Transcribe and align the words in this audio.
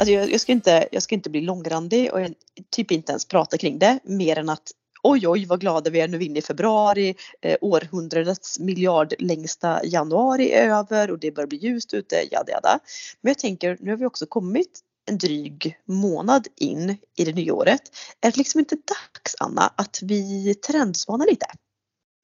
alltså 0.00 0.12
jag, 0.12 0.32
jag, 0.32 0.40
ska 0.40 0.52
inte, 0.52 0.88
jag 0.92 1.02
ska 1.02 1.14
inte 1.14 1.30
bli 1.30 1.40
långrandig 1.40 2.12
och 2.12 2.20
jag, 2.20 2.34
typ 2.70 2.90
inte 2.90 3.12
ens 3.12 3.24
prata 3.24 3.58
kring 3.58 3.78
det 3.78 3.98
mer 4.04 4.38
än 4.38 4.48
att 4.48 4.70
oj 5.02 5.28
oj 5.28 5.46
vad 5.46 5.60
glada 5.60 5.90
vi 5.90 6.00
är 6.00 6.08
nu 6.08 6.18
vi 6.18 6.24
är 6.24 6.28
inne 6.28 6.38
i 6.38 6.42
februari, 6.42 7.14
eh, 7.42 7.56
århundradets 7.60 8.58
miljard 8.58 9.14
längsta 9.18 9.84
januari 9.84 10.52
är 10.52 10.68
över 10.68 11.10
och 11.10 11.18
det 11.18 11.30
börjar 11.30 11.46
bli 11.46 11.58
ljust 11.58 11.94
ute, 11.94 12.16
jada 12.30 12.52
jada. 12.52 12.78
Men 13.20 13.30
jag 13.30 13.38
tänker 13.38 13.76
nu 13.80 13.90
har 13.90 13.96
vi 13.96 14.06
också 14.06 14.26
kommit 14.26 14.80
en 15.08 15.18
dryg 15.18 15.78
månad 15.84 16.46
in 16.56 16.96
i 17.16 17.24
det 17.24 17.32
nya 17.32 17.54
året. 17.54 17.82
Är 18.20 18.30
det 18.30 18.36
liksom 18.36 18.60
inte 18.60 18.74
dags 18.74 19.36
Anna 19.40 19.72
att 19.76 19.98
vi 20.02 20.54
trendspanar 20.54 21.26
lite? 21.26 21.46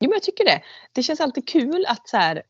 Jo 0.01 0.09
men 0.11 0.17
jag 0.17 0.23
tycker 0.23 0.45
det. 0.45 0.63
Det 0.93 1.03
känns 1.03 1.21
alltid 1.21 1.49
kul 1.49 1.87
att 1.89 2.09
så 2.09 2.17
här 2.17 2.43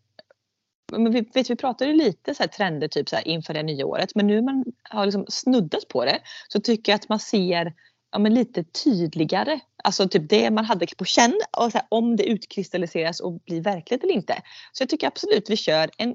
men 0.92 1.12
vi, 1.12 1.20
vet, 1.20 1.50
vi 1.50 1.56
pratade 1.56 1.92
lite 1.92 2.34
så 2.34 2.45
trender 2.56 2.88
typ 2.88 3.08
så 3.08 3.16
inför 3.24 3.54
det 3.54 3.62
nya 3.62 3.86
året 3.86 4.14
men 4.14 4.26
nu 4.26 4.42
man 4.42 4.64
har 4.82 5.04
liksom 5.04 5.26
snuddat 5.28 5.88
på 5.88 6.04
det 6.04 6.20
så 6.48 6.60
tycker 6.60 6.92
jag 6.92 6.96
att 6.96 7.09
man 7.09 7.18
ser 7.18 7.72
ja, 8.12 8.18
men 8.18 8.34
lite 8.34 8.64
tydligare. 8.64 9.60
Alltså 9.84 10.09
typ 10.09 10.28
det 10.28 10.50
man 10.50 10.64
hade 10.64 10.86
på 10.98 11.04
känn 11.04 11.40
och 11.59 11.72
så 11.72 11.78
här, 11.78 11.86
om 11.90 12.16
det 12.16 12.24
utkristalliseras 12.24 13.20
och 13.20 13.40
blir 13.40 13.60
verklighet 13.60 14.04
eller 14.04 14.14
inte. 14.14 14.42
Så 14.72 14.82
jag 14.82 14.88
tycker 14.88 15.06
absolut 15.06 15.50
vi 15.50 15.56
kör 15.56 15.90
en 15.98 16.14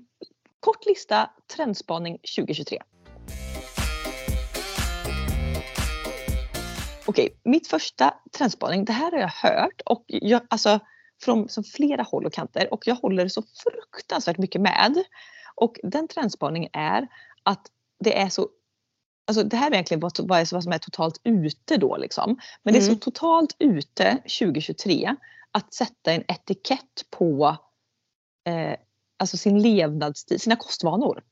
kort 0.59 0.85
lista 0.85 1.29
trendspaning 1.55 2.17
2023. 2.17 2.79
Okej, 7.05 7.29
mitt 7.43 7.67
första 7.67 8.13
trendspaning, 8.37 8.85
det 8.85 8.93
här 8.93 9.11
har 9.11 9.19
jag 9.19 9.27
hört 9.27 9.81
och 9.85 10.03
jag, 10.07 10.41
alltså 10.49 10.79
från 11.21 11.49
som 11.49 11.63
flera 11.63 12.03
håll 12.03 12.25
och 12.25 12.33
kanter 12.33 12.73
och 12.73 12.87
jag 12.87 12.95
håller 12.95 13.27
så 13.27 13.43
fruktansvärt 13.63 14.37
mycket 14.37 14.61
med. 14.61 15.03
Och 15.55 15.79
den 15.83 16.07
trendspaningen 16.07 16.69
är 16.73 17.07
att 17.43 17.67
det 17.99 18.19
är 18.19 18.29
så 18.29 18.49
Alltså 19.27 19.43
det 19.43 19.57
här 19.57 19.67
är 19.67 19.73
egentligen 19.73 19.99
vad, 19.99 20.19
vad, 20.19 20.47
som 20.47 20.71
är 20.71 20.77
totalt 20.77 21.21
ute 21.23 21.77
då 21.77 21.97
liksom. 21.97 22.39
Men 22.63 22.73
mm. 22.75 22.79
det 22.79 22.85
är 22.85 22.87
så 22.87 22.91
mm. 22.91 22.99
totalt 22.99 23.55
ute 23.59 24.17
2023 24.39 25.15
att 25.51 25.73
sätta 25.73 26.11
en 26.11 26.23
etikett 26.27 27.05
på 27.09 27.57
eh, 28.47 28.75
alltså 29.17 29.37
sin 29.37 29.61
levnadsstil, 29.61 30.39
sina 30.39 30.55
kostvanor. 30.55 31.23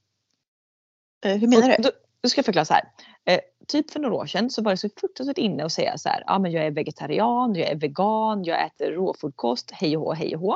Eh, 1.26 1.38
hur 1.38 1.48
menar 1.48 1.70
du? 1.70 1.84
Då, 1.84 1.92
då, 2.24 2.30
ska 2.30 2.40
jag 2.40 2.46
förklara 2.46 2.66
så 2.66 2.74
här. 2.74 2.84
Eh, 3.26 3.40
typ 3.68 3.92
för 3.92 4.00
några 4.00 4.16
år 4.16 4.26
sedan 4.26 4.50
så 4.50 4.62
var 4.62 4.72
det 4.72 4.78
så 4.78 4.90
fruktansvärt 4.98 5.38
inne 5.38 5.66
att 5.66 5.72
säga 5.72 5.98
så 5.98 6.10
här, 6.10 6.24
ja 6.28 6.34
ah, 6.34 6.40
men 6.40 6.52
jag 6.52 6.66
är 6.66 6.72
vegetarian, 6.72 7.56
jag 7.56 7.70
är 7.70 7.76
vegan, 7.76 8.44
jag 8.44 8.66
äter 8.66 8.92
råfodkost, 8.92 9.72
hej 9.72 9.98
och 9.98 10.04
hå, 10.04 10.14
hej 10.14 10.36
och 10.36 10.42
hå. 10.42 10.56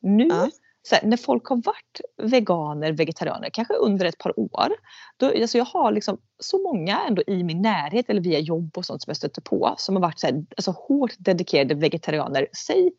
Nu 0.00 0.26
ja 0.26 0.48
här, 0.90 1.08
när 1.08 1.16
folk 1.16 1.46
har 1.46 1.56
varit 1.56 2.00
veganer, 2.22 2.92
vegetarianer, 2.92 3.50
kanske 3.50 3.74
under 3.74 4.06
ett 4.06 4.18
par 4.18 4.40
år. 4.40 4.68
Då, 5.16 5.26
alltså 5.26 5.58
jag 5.58 5.64
har 5.64 5.92
liksom 5.92 6.18
så 6.38 6.62
många 6.62 7.00
ändå 7.08 7.22
i 7.26 7.44
min 7.44 7.62
närhet 7.62 8.10
eller 8.10 8.20
via 8.20 8.38
jobb 8.38 8.78
och 8.78 8.84
sånt 8.86 9.02
som 9.02 9.10
jag 9.10 9.16
stöter 9.16 9.42
på 9.42 9.74
som 9.78 9.96
har 9.96 10.02
varit 10.02 10.20
så 10.20 10.26
här, 10.26 10.44
alltså 10.56 10.70
hårt 10.70 11.14
dedikerade 11.18 11.74
vegetarianer, 11.74 12.46
säg 12.66 12.92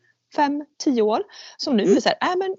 5-10 0.84 1.00
år. 1.00 1.22
Som 1.56 1.76
nu 1.76 1.82
mm. 1.82 1.96
är 1.96 2.00
så 2.00 2.08
här, 2.08 2.30
äh, 2.30 2.36
men 2.38 2.56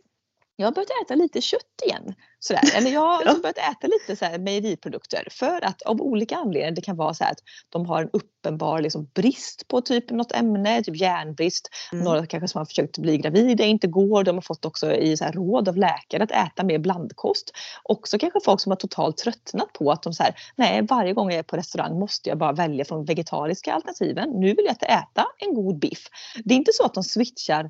jag 0.60 0.68
har 0.68 0.72
börjat 0.72 0.90
äta 1.06 1.16
lite 1.16 1.42
kött 1.42 1.82
igen. 1.86 2.14
Sådär. 2.40 2.62
Eller 2.76 2.92
jag 2.92 3.02
har 3.02 3.22
ja. 3.26 3.36
börjat 3.42 3.58
äta 3.58 3.88
lite 3.88 4.16
så 4.16 4.26
här 4.26 4.40
mejeriprodukter 4.40 5.28
för 5.32 5.66
att 5.66 5.82
av 5.82 6.02
olika 6.02 6.36
anledningar, 6.36 6.72
det 6.72 6.82
kan 6.82 6.96
vara 6.96 7.14
så 7.14 7.24
att 7.24 7.40
de 7.70 7.86
har 7.86 8.02
en 8.02 8.10
uppenbar 8.14 8.82
liksom 8.82 9.10
brist 9.14 9.68
på 9.68 9.82
typ 9.82 10.12
något 10.12 10.32
ämne, 10.32 10.84
typ 10.84 10.96
järnbrist. 10.96 11.70
Mm. 11.92 12.06
Några 12.06 12.26
kanske 12.26 12.48
som 12.48 12.60
har 12.60 12.66
försökt 12.66 12.98
bli 12.98 13.18
gravida 13.18 13.64
inte 13.64 13.88
går. 13.88 14.24
De 14.24 14.36
har 14.36 14.42
fått 14.42 14.66
också 14.66 14.94
i 14.94 15.18
så 15.18 15.26
här 15.26 15.32
råd 15.32 15.70
av 15.70 15.78
läkare 15.78 16.24
att 16.24 16.32
äta 16.32 16.64
mer 16.64 16.80
blandkost. 16.80 17.52
Också 17.84 18.20
kanske 18.20 18.40
folk 18.46 18.62
som 18.62 18.72
har 18.72 18.78
totalt 18.78 19.18
tröttnat 19.18 19.74
på 19.74 19.92
att 19.92 20.04
de 20.04 20.14
så 20.14 20.24
här, 20.24 20.36
nej 20.56 20.82
varje 20.90 21.14
gång 21.14 21.30
jag 21.30 21.40
är 21.40 21.44
på 21.44 21.58
restaurang 21.58 22.00
måste 22.00 22.30
jag 22.30 22.38
bara 22.38 22.54
välja 22.54 22.86
från 22.86 23.06
vegetariska 23.06 23.74
alternativen. 23.74 24.30
Nu 24.30 24.48
vill 24.48 24.66
jag 24.66 24.76
äta 24.84 25.26
en 25.38 25.54
god 25.54 25.80
biff. 25.80 26.08
Det 26.46 26.54
är 26.54 26.58
inte 26.58 26.74
så 26.74 26.86
att 26.86 26.94
de 26.94 27.04
switchar 27.04 27.70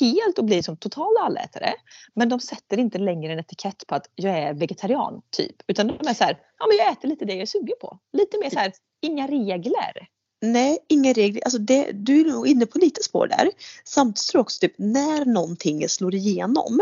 helt 0.00 0.38
och 0.38 0.44
blir 0.44 0.62
som 0.62 0.76
total 0.76 1.16
allätare. 1.20 1.74
Men 2.14 2.28
de 2.28 2.40
sätter 2.40 2.78
inte 2.78 2.98
längre 2.98 3.32
en 3.32 3.38
etikett 3.38 3.86
på 3.86 3.94
att 3.94 4.10
jag 4.14 4.38
är 4.38 4.54
vegetarian 4.54 5.22
typ. 5.30 5.56
Utan 5.66 5.86
de 5.86 6.08
är 6.08 6.14
så 6.14 6.24
här, 6.24 6.38
ja 6.58 6.66
men 6.66 6.76
jag 6.76 6.92
äter 6.92 7.08
lite 7.08 7.24
det 7.24 7.32
jag 7.32 7.42
är 7.42 7.46
sugen 7.46 7.76
på. 7.80 7.98
Lite 8.12 8.38
mer 8.38 8.50
så 8.50 8.58
här, 8.58 8.72
inga 9.00 9.26
regler. 9.26 10.08
Nej, 10.40 10.78
inga 10.88 11.12
regler. 11.12 11.42
Alltså 11.44 11.58
det, 11.58 11.90
du 11.92 12.20
är 12.20 12.24
nog 12.24 12.46
inne 12.46 12.66
på 12.66 12.78
lite 12.78 13.02
spår 13.02 13.26
där. 13.26 13.50
Samtidigt 13.84 14.26
tror 14.26 14.38
jag 14.38 14.44
också 14.44 14.60
typ 14.60 14.74
när 14.78 15.24
någonting 15.24 15.88
slår 15.88 16.14
igenom 16.14 16.80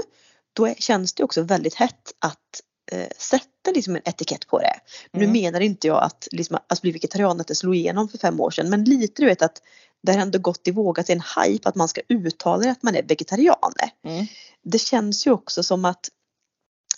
då 0.53 0.67
är, 0.67 0.75
känns 0.75 1.13
det 1.13 1.25
också 1.25 1.43
väldigt 1.43 1.75
hett 1.75 2.13
att 2.19 2.61
eh, 2.93 3.09
sätta 3.19 3.71
liksom 3.75 3.97
en 3.97 4.03
etikett 4.05 4.47
på 4.47 4.59
det. 4.59 4.81
Mm. 5.13 5.27
Nu 5.27 5.41
menar 5.41 5.61
inte 5.61 5.87
jag 5.87 6.03
att, 6.03 6.29
liksom, 6.33 6.59
att 6.67 6.83
bli 6.83 6.91
vegetarian 6.91 7.41
att 7.41 7.47
det 7.47 7.55
slog 7.55 7.77
igenom 7.77 8.09
för 8.09 8.19
fem 8.19 8.41
år 8.41 8.51
sedan 8.51 8.71
men 8.71 8.85
lite 8.85 9.23
du 9.23 9.27
vet 9.27 9.43
att 9.43 9.63
det 10.03 10.13
har 10.13 10.19
ändå 10.19 10.39
gått 10.39 10.69
i 10.69 10.71
våg 10.71 11.01
att 11.01 11.07
det 11.07 11.13
är 11.13 11.17
en 11.17 11.45
hype 11.45 11.69
att 11.69 11.75
man 11.75 11.89
ska 11.89 12.01
uttala 12.09 12.71
att 12.71 12.83
man 12.83 12.97
är 12.97 13.03
vegetarian. 13.03 13.73
Mm. 14.05 14.27
Det 14.63 14.79
känns 14.79 15.27
ju 15.27 15.31
också 15.31 15.63
som 15.63 15.85
att 15.85 16.09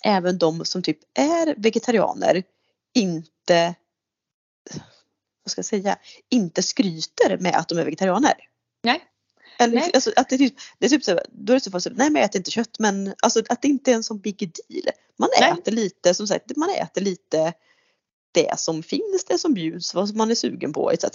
även 0.03 0.37
de 0.37 0.65
som 0.65 0.81
typ 0.81 0.99
är 1.13 1.55
vegetarianer 1.57 2.43
inte 2.93 3.75
vad 5.43 5.51
ska 5.51 5.59
jag 5.59 5.65
säga, 5.65 5.97
inte 6.29 6.63
skryter 6.63 7.37
med 7.37 7.55
att 7.55 7.69
de 7.69 7.77
är 7.77 7.85
vegetarianer. 7.85 8.33
Nej. 8.83 9.01
Eller. 9.59 9.91
Alltså, 9.93 10.11
att 10.15 10.29
det, 10.29 10.35
är 10.35 10.37
typ, 10.37 10.53
det 10.79 10.85
är 10.85 10.89
typ 10.89 11.03
så, 11.03 11.19
då 11.29 11.53
är 11.53 11.55
det 11.57 11.71
så, 11.71 11.79
så 11.79 11.89
nej 11.89 12.09
men 12.09 12.15
jag 12.21 12.29
äter 12.29 12.39
inte 12.39 12.51
kött 12.51 12.79
men 12.79 13.13
alltså 13.23 13.43
att 13.49 13.61
det 13.61 13.67
inte 13.67 13.91
är 13.91 13.95
en 13.95 14.03
sån 14.03 14.19
big 14.19 14.37
deal. 14.37 14.95
Man 15.17 15.29
nej. 15.39 15.51
äter 15.51 15.71
lite 15.71 16.13
som 16.13 16.27
sagt, 16.27 16.55
man 16.55 16.69
äter 16.69 17.01
lite 17.01 17.53
det 18.31 18.59
som 18.59 18.83
finns, 18.83 19.25
det 19.27 19.37
som 19.37 19.53
bjuds, 19.53 19.93
vad 19.93 20.15
man 20.15 20.31
är 20.31 20.35
sugen 20.35 20.73
på 20.73 20.91
etc. 20.91 21.05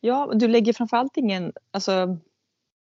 Ja, 0.00 0.30
du 0.34 0.48
lägger 0.48 0.72
framförallt 0.72 1.16
ingen, 1.16 1.52
alltså 1.70 2.18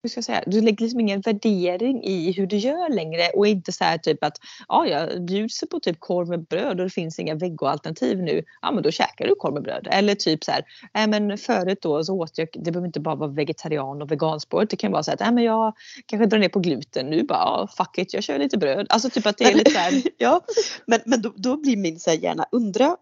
hur 0.06 0.10
ska 0.10 0.18
jag 0.18 0.26
säga, 0.26 0.44
du 0.48 0.62
lägger 0.62 0.84
liksom 0.84 1.00
ingen 1.00 1.22
värdering 1.22 2.04
i 2.04 2.32
hur 2.32 2.48
du 2.48 2.58
gör 2.58 2.90
längre 2.90 3.30
och 3.34 3.48
inte 3.48 3.72
så 3.72 3.84
här 3.84 3.98
typ 3.98 4.24
att 4.24 4.38
ja, 4.68 4.88
jag 4.88 5.26
bjuds 5.26 5.64
på 5.72 5.80
typ 5.80 6.00
korv 6.00 6.28
med 6.28 6.48
bröd 6.48 6.80
och 6.80 6.86
det 6.86 6.90
finns 6.90 7.20
inga 7.20 7.36
vegoalternativ 7.36 8.18
nu. 8.18 8.44
Ja, 8.62 8.72
men 8.72 8.84
då 8.84 8.92
käkar 8.92 9.28
du 9.28 9.36
korv 9.36 9.54
med 9.54 9.64
bröd. 9.64 9.88
Eller 9.92 10.16
typ 10.16 10.44
så 10.44 10.52
här, 10.52 10.64
äh, 10.94 11.08
men 11.08 11.38
förut 11.38 11.82
då 11.82 12.04
så 12.04 12.14
åt 12.14 12.38
jag, 12.38 12.48
det 12.54 12.72
behöver 12.72 12.88
inte 12.88 13.00
bara 13.00 13.16
vara 13.16 13.30
vegetarian 13.30 14.02
och 14.02 14.12
veganspåret. 14.12 14.70
Det 14.70 14.76
kan 14.76 14.92
vara 14.92 15.04
så 15.04 15.12
att 15.12 15.22
äh, 15.22 15.32
men 15.32 15.44
jag 15.44 15.74
kanske 16.06 16.26
drar 16.26 16.40
ner 16.40 16.50
på 16.50 16.60
gluten 16.60 17.06
nu 17.06 17.24
bara, 17.24 17.40
ja, 17.40 17.68
fuck 17.78 17.98
it, 17.98 18.14
jag 18.14 18.24
kör 18.24 18.40
lite 18.40 18.58
bröd. 18.58 18.86
Alltså 18.90 19.10
typ 19.10 19.26
att 19.26 19.38
det 19.38 19.44
är 19.44 19.54
lite 19.54 19.72
så 19.72 19.80
här. 19.80 20.02
ja, 20.18 20.42
men, 20.86 21.00
men 21.06 21.22
då, 21.22 21.34
då 21.36 21.58
blir 21.58 21.78
min 21.78 22.00
så 22.00 22.10
här 22.10 22.18
gärna 22.18 22.46
undra 22.52 22.98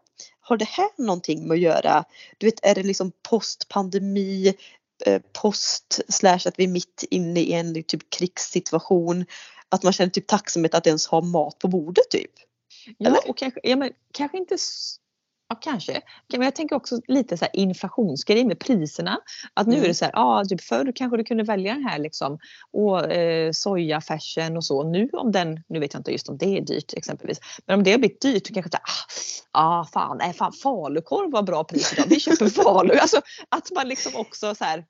har 0.45 0.57
det 0.57 0.67
här 0.67 0.89
någonting 0.97 1.47
med 1.47 1.55
att 1.55 1.61
göra? 1.61 2.03
Du 2.37 2.47
vet, 2.47 2.65
är 2.65 2.75
det 2.75 2.83
liksom 2.83 3.11
postpandemi, 3.29 4.53
post 5.41 6.01
slash 6.09 6.39
att 6.45 6.59
vi 6.59 6.63
är 6.63 6.67
mitt 6.67 7.03
inne 7.09 7.39
i 7.39 7.53
en 7.53 7.83
typ 7.83 8.09
krigssituation? 8.09 9.25
Att 9.69 9.83
man 9.83 9.93
känner 9.93 10.09
typ 10.09 10.27
tacksamhet 10.27 10.75
att 10.75 10.87
ens 10.87 11.07
ha 11.07 11.21
mat 11.21 11.59
på 11.59 11.67
bordet 11.67 12.09
typ? 12.09 12.31
Ja, 12.97 13.21
och 13.27 13.37
kanske, 13.37 13.59
ja, 13.63 13.75
men, 13.75 13.91
kanske 14.11 14.37
inte 14.37 14.57
Ja, 15.49 15.55
kanske. 15.61 16.01
Men 16.31 16.41
jag 16.41 16.55
tänker 16.55 16.75
också 16.75 16.99
lite 17.07 17.37
så 17.37 17.45
här 17.45 17.55
inflationsgrej 17.55 18.45
med 18.45 18.59
priserna. 18.59 19.19
Att 19.53 19.67
nu 19.67 19.73
mm. 19.73 19.83
är 19.83 19.87
det 19.87 19.93
så 19.93 20.05
här, 20.05 20.11
ja, 20.15 20.43
typ 20.49 20.61
förr 20.61 20.91
kanske 20.95 21.17
du 21.17 21.23
kunde 21.23 21.43
välja 21.43 21.73
den 21.73 21.83
här 21.83 21.99
liksom 21.99 22.39
och 22.71 23.11
eh, 23.11 23.51
sojafärsen 23.51 24.57
och 24.57 24.65
så. 24.65 24.83
Nu 24.83 25.09
om 25.13 25.31
den, 25.31 25.63
nu 25.67 25.79
vet 25.79 25.93
jag 25.93 25.99
inte 25.99 26.11
just 26.11 26.29
om 26.29 26.37
det 26.37 26.57
är 26.57 26.61
dyrt 26.61 26.93
exempelvis, 26.93 27.39
men 27.65 27.77
om 27.77 27.83
det 27.83 27.91
har 27.91 27.97
blivit 27.97 28.21
dyrt 28.21 28.47
så 28.47 28.53
kanske 28.53 28.69
det 28.69 28.79
ah, 29.51 29.79
ah 29.79 29.85
fan, 29.85 30.17
nej 30.17 30.33
fan 30.33 30.53
falukorv 30.53 31.31
var 31.31 31.43
bra 31.43 31.63
pris 31.63 31.93
idag, 31.93 32.05
vi 32.09 32.19
köper 32.19 32.49
falu. 32.63 32.93
Alltså 32.93 33.21
att 33.49 33.71
man 33.75 33.87
liksom 33.87 34.15
också 34.15 34.55
så 34.55 34.63
här 34.63 34.85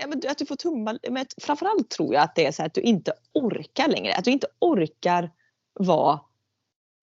Ja, 0.00 0.06
men 0.06 0.22
att 0.28 0.38
du 0.38 0.46
får 0.46 0.56
tumma, 0.56 0.98
men 1.10 1.26
framförallt 1.42 1.90
tror 1.90 2.14
jag 2.14 2.22
att 2.22 2.34
det 2.34 2.46
är 2.46 2.52
så 2.52 2.64
att 2.64 2.74
du 2.74 2.80
inte 2.80 3.12
orkar 3.34 3.88
längre. 3.88 4.14
Att 4.14 4.24
du 4.24 4.30
inte 4.30 4.46
orkar 4.60 5.30
vara 5.80 6.20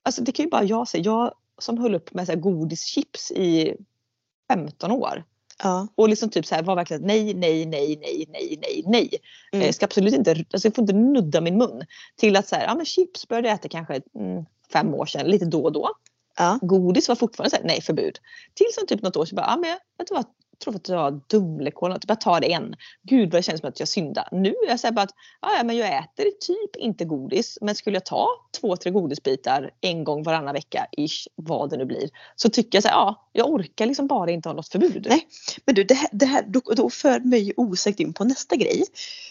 Alltså 0.05 0.21
det 0.21 0.31
kan 0.31 0.45
ju 0.45 0.49
bara 0.49 0.63
jag 0.63 0.87
säga. 0.87 1.03
Jag 1.03 1.33
som 1.57 1.77
höll 1.77 1.95
upp 1.95 2.13
med 2.13 2.25
så 2.25 2.31
här 2.31 2.39
godischips 2.39 3.31
i 3.31 3.75
15 4.47 4.91
år. 4.91 5.23
Ja. 5.63 5.87
Och 5.95 6.09
liksom 6.09 6.29
typ 6.29 6.45
så 6.45 6.55
här 6.55 6.63
var 6.63 6.75
verkligen 6.75 7.01
nej, 7.01 7.33
nej, 7.33 7.65
nej, 7.65 7.99
nej, 8.01 8.25
nej, 8.29 8.59
nej, 8.61 8.83
nej. 8.85 9.09
Mm. 9.53 9.65
Jag 9.65 9.75
ska 9.75 9.85
absolut 9.85 10.13
inte, 10.13 10.31
alltså 10.31 10.67
jag 10.67 10.75
får 10.75 10.81
inte 10.81 10.93
nudda 10.93 11.41
min 11.41 11.57
mun. 11.57 11.85
Till 12.15 12.35
att 12.35 12.47
så 12.47 12.55
här, 12.55 12.63
ja 12.63 12.75
men 12.75 12.85
chips 12.85 13.27
började 13.27 13.47
jag 13.47 13.55
äta 13.55 13.67
kanske 13.67 14.01
mm, 14.15 14.45
fem 14.73 14.93
år 14.93 15.05
sedan, 15.05 15.27
lite 15.27 15.45
då 15.45 15.63
och 15.63 15.71
då. 15.71 15.89
Ja. 16.37 16.59
Godis 16.61 17.09
var 17.09 17.15
fortfarande 17.15 17.49
så 17.49 17.55
här, 17.55 17.63
nej 17.63 17.81
förbud. 17.81 18.19
Till 18.53 18.67
som 18.73 18.87
typ 18.87 19.01
något 19.01 19.17
år 19.17 19.25
sedan 19.25 19.35
bara, 19.35 19.45
ja 19.45 19.57
men 19.57 19.77
vet 19.97 20.07
du 20.07 20.13
vad, 20.13 20.25
tror 20.59 20.75
att 20.75 20.83
det 20.83 20.95
var 20.95 21.21
Dumlekola, 21.27 21.99
typ 21.99 22.09
jag 22.09 22.21
tar 22.21 22.41
det 22.41 22.53
en. 22.53 22.75
Gud 23.03 23.31
vad 23.31 23.39
det 23.39 23.43
känns 23.43 23.59
som 23.59 23.69
att 23.69 23.79
jag 23.79 23.89
syndar. 23.89 24.29
Nu 24.31 24.49
är 24.49 24.69
jag 24.69 24.79
såhär 24.79 24.91
bara 24.91 25.01
att 25.01 25.13
ah, 25.39 25.57
ja, 25.57 25.63
men 25.63 25.77
jag 25.77 25.97
äter 25.97 26.25
typ 26.41 26.75
inte 26.75 27.05
godis 27.05 27.57
men 27.61 27.75
skulle 27.75 27.95
jag 27.95 28.05
ta 28.05 28.27
två, 28.61 28.75
tre 28.75 28.91
godisbitar 28.91 29.71
en 29.81 30.03
gång 30.03 30.23
varannan 30.23 30.53
vecka 30.53 30.87
ish, 30.97 31.27
vad 31.35 31.69
det 31.69 31.77
nu 31.77 31.85
blir. 31.85 32.09
Så 32.35 32.49
tycker 32.49 32.75
jag 32.75 32.83
såhär, 32.83 32.95
ja, 32.95 33.29
jag 33.33 33.49
orkar 33.49 33.85
liksom 33.85 34.07
bara 34.07 34.31
inte 34.31 34.49
ha 34.49 34.53
något 34.53 34.67
förbud. 34.67 35.05
Nej, 35.09 35.27
men 35.65 35.75
du 35.75 35.83
det 35.83 35.93
här, 35.93 36.09
det 36.11 36.25
här 36.25 36.45
då, 36.47 36.61
då 36.75 36.89
för 36.89 37.19
mig 37.19 37.53
osökt 37.57 37.99
in 37.99 38.13
på 38.13 38.23
nästa 38.23 38.55
grej. 38.55 38.83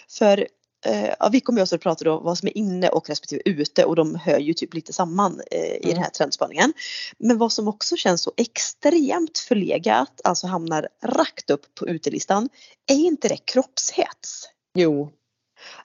För 0.09 0.47
eh, 0.85 1.15
ja, 1.21 1.29
Vick 1.29 1.49
och 1.49 1.59
jag 1.59 1.81
pratade 1.81 2.11
om 2.11 2.25
vad 2.25 2.39
som 2.39 2.49
är 2.49 2.59
inne 2.59 2.89
och 2.89 3.09
respektive 3.09 3.43
ute 3.45 3.85
och 3.85 3.97
de 3.97 4.15
hör 4.15 4.39
ju 4.39 4.55
typ 4.55 4.75
lite 4.75 4.93
samman 4.93 5.41
eh, 5.51 5.59
i 5.61 5.81
Mm. 5.83 5.95
den 5.95 6.03
här 6.03 6.11
trendspaningen. 6.11 6.73
Men 7.19 7.39
vad 7.39 7.53
som 7.53 7.69
också 7.69 7.97
känns 7.97 8.23
så 8.23 8.33
extremt 8.37 9.39
förlegat, 9.39 10.21
alltså 10.25 10.47
hamnar 10.47 10.89
rakt 11.03 11.51
upp 11.51 11.75
på 11.75 11.89
utelistan, 11.89 12.49
är 12.87 12.95
inte 12.95 13.29
det 13.29 13.37
kroppshets? 13.37 14.49
Jo. 14.75 15.11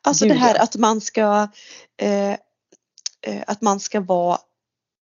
Alltså 0.02 0.26
Gud, 0.26 0.34
det 0.34 0.40
här 0.40 0.56
att 0.56 0.76
man 0.76 1.02
ska 1.02 1.48
eh, 2.02 2.32
eh, 3.22 3.44
att 3.48 3.62
man 3.62 3.80
ska 3.80 4.02
vara 4.02 4.40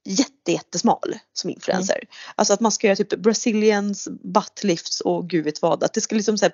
jätte, 0.06 0.52
jättesmal 0.52 1.16
som 1.34 1.50
influencer. 1.50 1.96
Mm. 1.96 2.08
Alltså 2.36 2.54
att 2.54 2.60
man 2.60 2.72
ska 2.72 2.88
göra 2.88 2.96
typ 2.96 3.10
Brazilians 3.10 4.08
buttlifts 4.24 5.02
och 5.02 5.30
gud 5.30 5.46
vet 5.46 5.62
vad. 5.62 5.84
Att 5.84 5.94
det 5.94 6.02
ska 6.02 6.16
liksom 6.16 6.38
så 6.38 6.46
här, 6.46 6.54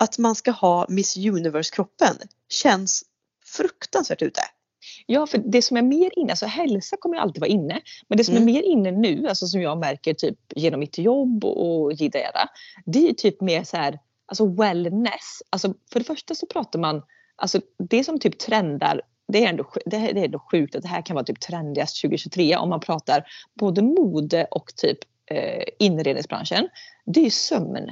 att 0.00 0.18
man 0.18 0.34
ska 0.34 0.50
ha 0.50 0.86
Miss 0.88 1.16
Universe 1.16 1.74
kroppen 1.74 2.16
känns 2.48 3.02
fruktansvärt 3.56 4.22
ute. 4.22 4.40
Ja, 5.06 5.26
för 5.26 5.38
det 5.38 5.62
som 5.62 5.76
är 5.76 5.82
mer 5.82 6.18
inne, 6.18 6.32
alltså 6.32 6.46
hälsa 6.46 6.96
kommer 7.00 7.16
ju 7.16 7.22
alltid 7.22 7.40
vara 7.40 7.50
inne. 7.50 7.80
Men 8.08 8.18
det 8.18 8.24
som 8.24 8.36
Mm. 8.36 8.48
är 8.48 8.52
mer 8.52 8.62
inne 8.62 8.90
nu, 8.90 9.28
alltså 9.28 9.46
som 9.46 9.62
jag 9.62 9.78
märker 9.78 10.14
typ 10.14 10.38
genom 10.56 10.80
mitt 10.80 10.98
jobb 10.98 11.44
och 11.44 11.92
Jidera, 11.92 12.48
det 12.86 13.08
är 13.08 13.14
typ 13.14 13.40
mer 13.40 13.64
så 13.64 13.76
här, 13.76 13.98
alltså 14.26 14.46
wellness. 14.46 15.42
Alltså 15.50 15.74
för 15.92 16.00
det 16.00 16.04
första 16.04 16.34
så 16.34 16.46
pratar 16.46 16.78
man, 16.78 17.02
alltså 17.36 17.60
det 17.78 18.04
som 18.04 18.18
typ 18.18 18.38
trendar, 18.38 19.00
det 19.32 19.44
är 19.44 19.48
ändå, 19.48 19.72
det 19.86 19.96
är 19.96 20.16
ändå 20.16 20.38
sjukt 20.50 20.74
att 20.76 20.82
det 20.82 20.88
här 20.88 21.02
kan 21.06 21.14
vara 21.14 21.24
typ 21.24 21.40
trendigast 21.40 22.02
2023 22.02 22.56
om 22.56 22.68
man 22.68 22.80
pratar 22.80 23.24
både 23.54 23.82
mode 23.82 24.44
och 24.50 24.74
typ 24.76 24.98
eh, 25.26 25.64
inredningsbranschen. 25.78 26.68
Det 27.06 27.20
är 27.20 27.24
ju 27.24 27.30
sömn. 27.30 27.90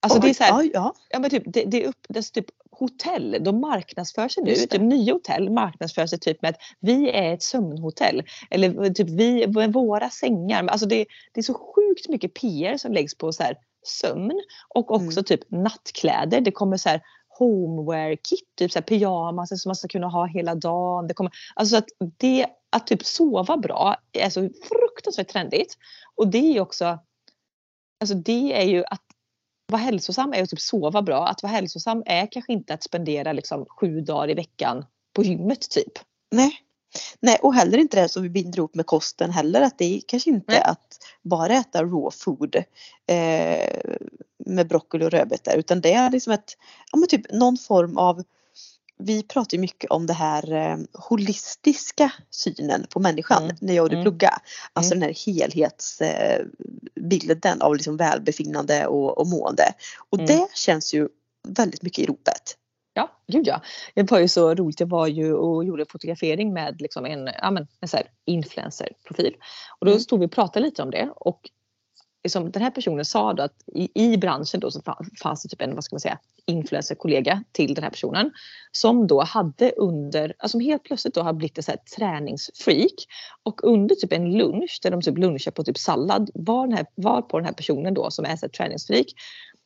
Alltså 0.00 0.18
det 0.18 0.28
är 0.28 0.34
så 0.34 0.44
här, 0.44 0.62
ja, 0.62 0.70
ja. 0.74 0.94
Ja 1.08 1.18
men 1.18 1.30
typ, 1.30 1.42
det, 1.46 1.64
det 1.64 1.84
är 1.84 1.88
upp, 1.88 2.06
det 2.08 2.18
är 2.18 2.22
typ 2.22 2.46
hotell, 2.70 3.36
de 3.40 3.60
marknadsför 3.60 4.28
sig 4.28 4.42
nu, 4.44 4.54
typ 4.54 4.80
nya 4.82 5.12
hotell 5.12 5.50
marknadsför 5.50 6.06
sig 6.06 6.18
typ 6.18 6.42
med 6.42 6.48
att 6.50 6.60
vi 6.80 7.10
är 7.10 7.34
ett 7.34 7.42
sömnhotell. 7.42 8.22
Eller 8.50 8.94
typ 8.94 9.08
vi, 9.08 9.46
våra 9.68 10.10
sängar. 10.10 10.66
Alltså 10.66 10.86
det, 10.86 11.06
det 11.32 11.40
är 11.40 11.42
så 11.42 11.54
sjukt 11.54 12.08
mycket 12.08 12.34
PR 12.34 12.76
som 12.76 12.92
läggs 12.92 13.14
på 13.14 13.32
så 13.32 13.42
här 13.42 13.56
sömn 13.86 14.40
och 14.68 14.90
också 14.90 15.18
Mm. 15.18 15.24
typ 15.24 15.50
nattkläder. 15.50 16.40
Det 16.40 16.50
kommer 16.52 16.76
så 16.76 16.88
här 16.88 17.00
homeware 17.38 18.16
kit, 18.16 18.48
typ 18.56 18.72
så 18.72 18.78
här 18.78 18.84
pyjamas 18.86 19.62
som 19.62 19.68
man 19.68 19.76
ska 19.76 19.88
kunna 19.88 20.08
ha 20.08 20.26
hela 20.26 20.54
dagen. 20.54 21.06
Det 21.06 21.14
kommer, 21.14 21.32
alltså 21.54 21.76
att 21.76 21.88
det, 22.16 22.46
att 22.70 22.86
typ 22.86 23.04
sova 23.04 23.56
bra 23.56 23.96
är 24.12 24.30
så 24.30 24.40
fruktansvärt 24.40 25.28
trendigt. 25.28 25.76
Och 26.14 26.28
det 26.28 26.38
är 26.38 26.52
ju 26.52 26.60
också, 26.60 26.98
alltså 28.00 28.14
det 28.14 28.60
är 28.62 28.64
ju 28.64 28.84
att 28.84 29.02
vara 29.70 29.82
hälsosam 29.82 30.32
är 30.32 30.42
att 30.42 30.50
typ 30.50 30.60
sova 30.60 31.02
bra. 31.02 31.26
Att 31.26 31.42
vara 31.42 31.52
hälsosam 31.52 32.02
är 32.06 32.32
kanske 32.32 32.52
inte 32.52 32.74
att 32.74 32.82
spendera 32.82 33.32
liksom 33.32 33.66
sju 33.66 34.00
dagar 34.00 34.30
i 34.30 34.34
veckan 34.34 34.84
på 35.12 35.22
gymmet 35.22 35.70
typ. 35.70 35.92
Nej. 36.30 36.52
Nej 37.20 37.38
och 37.42 37.54
heller 37.54 37.78
inte 37.78 38.02
det 38.02 38.08
som 38.08 38.22
vi 38.22 38.28
binder 38.28 38.58
ihop 38.58 38.74
med 38.74 38.86
kosten 38.86 39.30
heller 39.30 39.60
att 39.60 39.78
det 39.78 39.96
är 39.96 40.00
kanske 40.06 40.30
inte 40.30 40.52
Nej. 40.52 40.62
att 40.64 40.98
bara 41.22 41.54
äta 41.54 41.82
raw 41.82 42.10
food 42.10 42.56
eh, 43.06 43.94
med 44.46 44.68
broccoli 44.68 45.04
och 45.04 45.10
rödbetor 45.10 45.54
utan 45.54 45.80
det 45.80 45.92
är 45.92 46.10
liksom 46.10 46.32
ett, 46.32 46.56
ja 46.92 46.98
men 46.98 47.08
typ 47.08 47.32
någon 47.32 47.56
form 47.56 47.98
av 47.98 48.22
vi 49.00 49.22
pratar 49.22 49.58
mycket 49.58 49.90
om 49.90 50.06
det 50.06 50.12
här 50.12 50.52
eh, 50.52 50.76
holistiska 50.92 52.12
synen 52.30 52.86
på 52.90 53.00
människan 53.00 53.42
Mm. 53.44 53.56
när 53.60 53.74
jag 53.74 53.82
och 53.84 53.90
du 53.90 53.96
Mm. 53.96 54.04
plugga. 54.04 54.38
Alltså 54.72 54.94
Mm. 54.94 55.00
den 55.00 55.08
här 55.08 55.14
helhetsbilden 55.26 57.60
eh, 57.60 57.66
av 57.66 57.74
liksom 57.76 57.96
välbefinnande 57.96 58.86
och, 58.86 59.18
och 59.18 59.26
mående. 59.26 59.72
Och 60.10 60.18
Mm. 60.18 60.26
det 60.26 60.46
känns 60.54 60.94
ju 60.94 61.08
väldigt 61.48 61.82
mycket 61.82 61.98
i 61.98 62.06
ropet. 62.06 62.56
Ja, 62.92 63.10
gud 63.26 63.46
ja. 63.46 63.60
Det 63.94 64.10
var 64.10 64.18
ju 64.18 64.28
så 64.28 64.54
roligt. 64.54 64.80
Jag 64.80 64.86
var 64.86 65.06
ju 65.06 65.34
och 65.34 65.64
gjorde 65.64 65.84
fotografering 65.88 66.52
med 66.52 66.80
liksom 66.80 67.06
en, 67.06 67.30
ja, 67.42 67.50
men, 67.50 67.66
en 67.80 67.88
så 67.88 67.98
influencerprofil. 68.26 69.34
Och 69.80 69.86
då 69.86 69.92
Mm. 69.92 70.00
stod 70.00 70.20
vi 70.20 70.26
och 70.26 70.32
pratade 70.32 70.66
lite 70.66 70.82
om 70.82 70.90
det. 70.90 71.10
Och 71.16 71.50
liksom, 72.24 72.50
den 72.50 72.62
här 72.62 72.70
personen 72.70 73.04
sa 73.04 73.32
då 73.32 73.42
att 73.42 73.54
i, 73.74 73.90
i 73.94 74.16
branschen 74.16 74.60
då 74.60 74.70
så 74.70 74.80
fa- 74.80 75.16
fanns 75.22 75.42
det 75.42 75.48
typ 75.48 75.62
en, 75.62 75.74
vad 75.74 75.84
ska 75.84 75.94
man 75.94 76.00
säga, 76.00 76.18
influencerkollega 76.46 77.44
till 77.52 77.74
den 77.74 77.84
här 77.84 77.90
personen. 77.90 78.30
Som 78.72 79.06
då 79.06 79.22
hade 79.22 79.70
under, 79.70 80.34
alltså 80.38 80.58
helt 80.58 80.82
plötsligt 80.82 81.14
då 81.14 81.22
har 81.22 81.32
blivit 81.32 81.58
ett 81.58 81.64
så 81.64 81.70
här 81.70 81.80
träningsfreak. 81.96 82.94
Och 83.42 83.64
under 83.64 83.94
typ 83.94 84.12
en 84.12 84.32
lunch 84.32 84.78
där 84.82 84.90
de 84.90 85.02
typ 85.02 85.18
lunchar 85.18 85.50
på 85.50 85.64
typ 85.64 85.78
sallad 85.78 86.30
var, 86.34 86.66
den 86.66 86.76
här, 86.76 86.86
var 86.94 87.22
på 87.22 87.38
den 87.38 87.46
här 87.46 87.52
personen 87.52 87.94
då 87.94 88.10
som 88.10 88.24
är 88.24 88.36
så 88.36 88.46
här 88.46 88.50
träningsfreak 88.50 89.06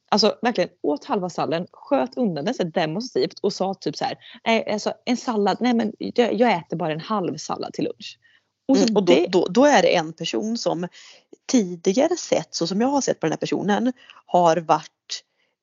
Alltså 0.09 0.35
verkligen 0.43 0.71
åt 0.83 1.05
halva 1.05 1.31
salladen, 1.31 1.67
sköt 1.73 2.17
undan 2.17 2.45
den 2.45 2.55
så 2.55 2.65
demonstrativt 2.65 3.39
och 3.43 3.53
sa 3.53 3.75
typ 3.75 3.97
så 3.97 4.05
här, 4.05 4.19
nej 4.47 4.73
alltså 4.73 4.93
en 5.05 5.17
sallad, 5.17 5.57
nej 5.61 5.75
men 5.75 5.93
jag, 5.99 6.35
jag 6.35 6.53
äter 6.53 6.77
bara 6.77 6.93
en 6.93 7.01
halv 7.01 7.37
sallad 7.37 7.73
till 7.73 7.85
lunch. 7.85 8.19
Och, 8.69 8.77
så 8.77 8.83
Mm, 8.83 8.97
och 8.97 9.05
då, 9.05 9.13
det, 9.13 9.27
då, 9.29 9.47
då 9.51 9.65
är 9.65 9.83
det 9.83 9.97
en 9.97 10.13
person 10.13 10.59
som 10.59 10.89
tidigare 11.47 12.17
sett, 12.17 12.55
så 12.55 12.67
som 12.67 12.81
jag 12.81 12.89
har 12.89 13.01
sett 13.01 13.21
på 13.21 13.27
den 13.27 13.33
här 13.33 13.37
personen, 13.39 13.93
har 14.27 14.57
varit 14.57 14.91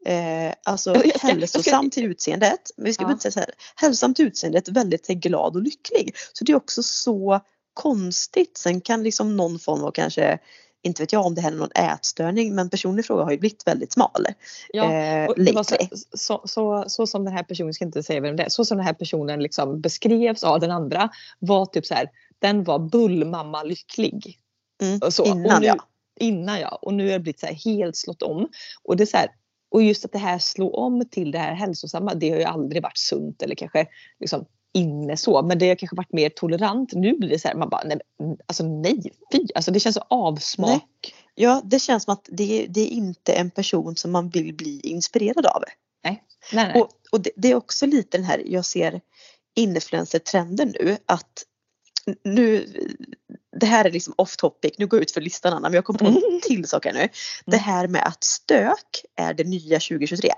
eh, 0.06 0.54
alltså 0.64 0.96
Jag 1.06 1.50
ska- 1.50 1.90
till 1.92 2.06
utseendet. 2.06 2.72
Men 2.78 2.86
vi 2.86 2.94
ska 2.94 3.04
Ja. 3.04 3.18
säga 3.20 3.32
så 3.32 3.40
här, 3.40 3.50
hälsosam 3.76 4.14
till 4.14 4.28
utseendet, 4.28 4.68
väldigt 4.68 5.08
glad 5.08 5.56
och 5.56 5.62
lycklig. 5.62 6.16
Så 6.34 6.44
det 6.44 6.52
är 6.52 6.56
också 6.56 6.84
så 6.84 7.40
konstigt. 7.74 8.58
Sen 8.58 8.82
kan 8.82 9.04
liksom 9.04 9.38
någon 9.38 9.60
form 9.60 9.84
av 9.84 9.92
kanske 9.92 10.40
inte 10.84 11.04
vet 11.04 11.14
jag 11.14 11.26
om 11.26 11.36
det 11.36 11.42
här 11.42 11.52
är 11.52 11.56
någon 11.56 11.72
ätstörning 11.72 12.56
men 12.56 12.70
personen 12.70 13.00
i 13.00 13.04
fråga 13.04 13.24
har 13.24 13.32
ju 13.32 13.38
blivit 13.38 13.68
väldigt 13.68 13.94
smal. 13.94 14.26
ja, 14.74 14.94
eh, 14.94 15.30
så, 15.64 15.76
så, 16.14 16.42
så, 16.46 16.84
så 16.88 17.08
som 17.08 17.26
den 17.26 17.34
här 17.34 17.44
personen, 17.44 17.74
ska 17.74 17.86
inte 17.86 18.04
säga 18.04 18.20
vem 18.22 18.36
det 18.36 18.44
är, 18.44 18.50
så 18.50 18.66
som 18.66 18.78
den 18.78 18.86
här 18.86 18.94
personen 18.94 19.44
liksom 19.44 19.82
beskrevs 19.82 20.44
av 20.44 20.60
den 20.60 20.72
andra 20.72 21.10
var 21.40 21.66
typ 21.66 21.86
så 21.86 21.94
här, 21.94 22.10
den 22.40 22.64
var 22.64 22.80
bullmamma 22.80 23.64
lycklig. 23.64 24.38
Mm, 24.82 25.12
så. 25.12 25.26
innan 25.26 25.56
och 25.56 25.62
nu, 25.62 25.68
ja. 25.68 25.76
Innan 26.20 26.60
ja. 26.60 26.80
Och 26.82 26.94
nu 26.94 27.06
har 27.06 27.12
det 27.12 27.20
blivit 27.20 27.40
så 27.40 27.46
här 27.46 27.54
helt 27.54 27.96
slått 27.96 28.22
om. 28.22 28.50
Och 28.84 28.98
det 28.98 29.04
är 29.04 29.06
så 29.06 29.18
här, 29.18 29.30
och 29.72 29.84
just 29.84 30.06
att 30.06 30.12
det 30.12 30.20
här 30.20 30.40
slå 30.40 30.76
om 30.76 31.06
till 31.12 31.32
det 31.32 31.40
här 31.40 31.54
hälsosamma, 31.54 32.14
det 32.14 32.30
har 32.30 32.38
ju 32.38 32.44
aldrig 32.44 32.84
varit 32.84 32.98
sunt 32.98 33.42
eller 33.42 33.56
kanske 33.56 33.88
liksom 34.20 34.46
inne 34.74 35.18
så. 35.18 35.42
Men 35.42 35.60
det 35.60 35.68
har 35.68 35.76
kanske 35.76 35.96
varit 35.96 36.14
mer 36.14 36.30
tolerant. 36.30 36.94
Nu 36.94 37.18
blir 37.18 37.30
det 37.30 37.40
så 37.40 37.48
här, 37.48 37.56
man 37.56 37.70
bara, 37.70 37.84
nej, 37.84 38.00
men, 38.20 38.38
alltså 38.46 38.64
nej, 38.64 39.14
fy. 39.32 39.48
Alltså 39.56 39.72
det 39.72 39.80
känns 39.80 39.96
så 39.96 40.06
avsmak. 40.10 41.14
Ja 41.36 41.62
det 41.66 41.80
känns 41.80 42.04
som 42.04 42.14
att 42.14 42.30
det, 42.32 42.66
det 42.70 42.82
är 42.82 42.88
inte 42.88 43.34
en 43.34 43.52
person 43.52 43.96
som 43.96 44.12
man 44.12 44.30
vill 44.30 44.54
bli 44.54 44.80
inspirerad 44.80 45.46
av. 45.46 45.64
Nej, 46.04 46.24
nej, 46.54 46.72
nej. 46.74 46.82
Och, 46.82 46.90
och 47.12 47.22
det, 47.22 47.32
det 47.36 47.52
är 47.52 47.56
också 47.56 47.86
lite 47.86 48.18
den 48.18 48.26
här, 48.26 48.44
jag 48.46 48.66
ser 48.66 49.02
influencer-trenden 49.56 50.74
nu 50.80 50.98
att 51.06 51.44
nu, 52.24 52.68
det 53.60 53.66
här 53.66 53.86
är 53.86 53.92
liksom 53.92 54.14
off 54.18 54.38
topic, 54.38 54.72
nu 54.78 54.88
går 54.88 54.98
jag 55.00 55.04
ut 55.04 55.12
för 55.12 55.22
listan 55.22 55.54
Anna 55.54 55.70
men 55.70 55.74
jag 55.74 55.86
kom 55.86 55.98
på 55.98 56.06
Mm. 56.06 56.22
en 56.32 56.42
till 56.42 56.68
sak 56.68 56.86
här 56.86 56.94
nu. 56.94 57.10
Det 57.46 57.58
här 57.58 57.88
med 57.88 58.08
att 58.08 58.24
stök 58.24 59.06
är 59.16 59.34
det 59.34 59.44
nya 59.44 59.80
2023. 59.80 60.30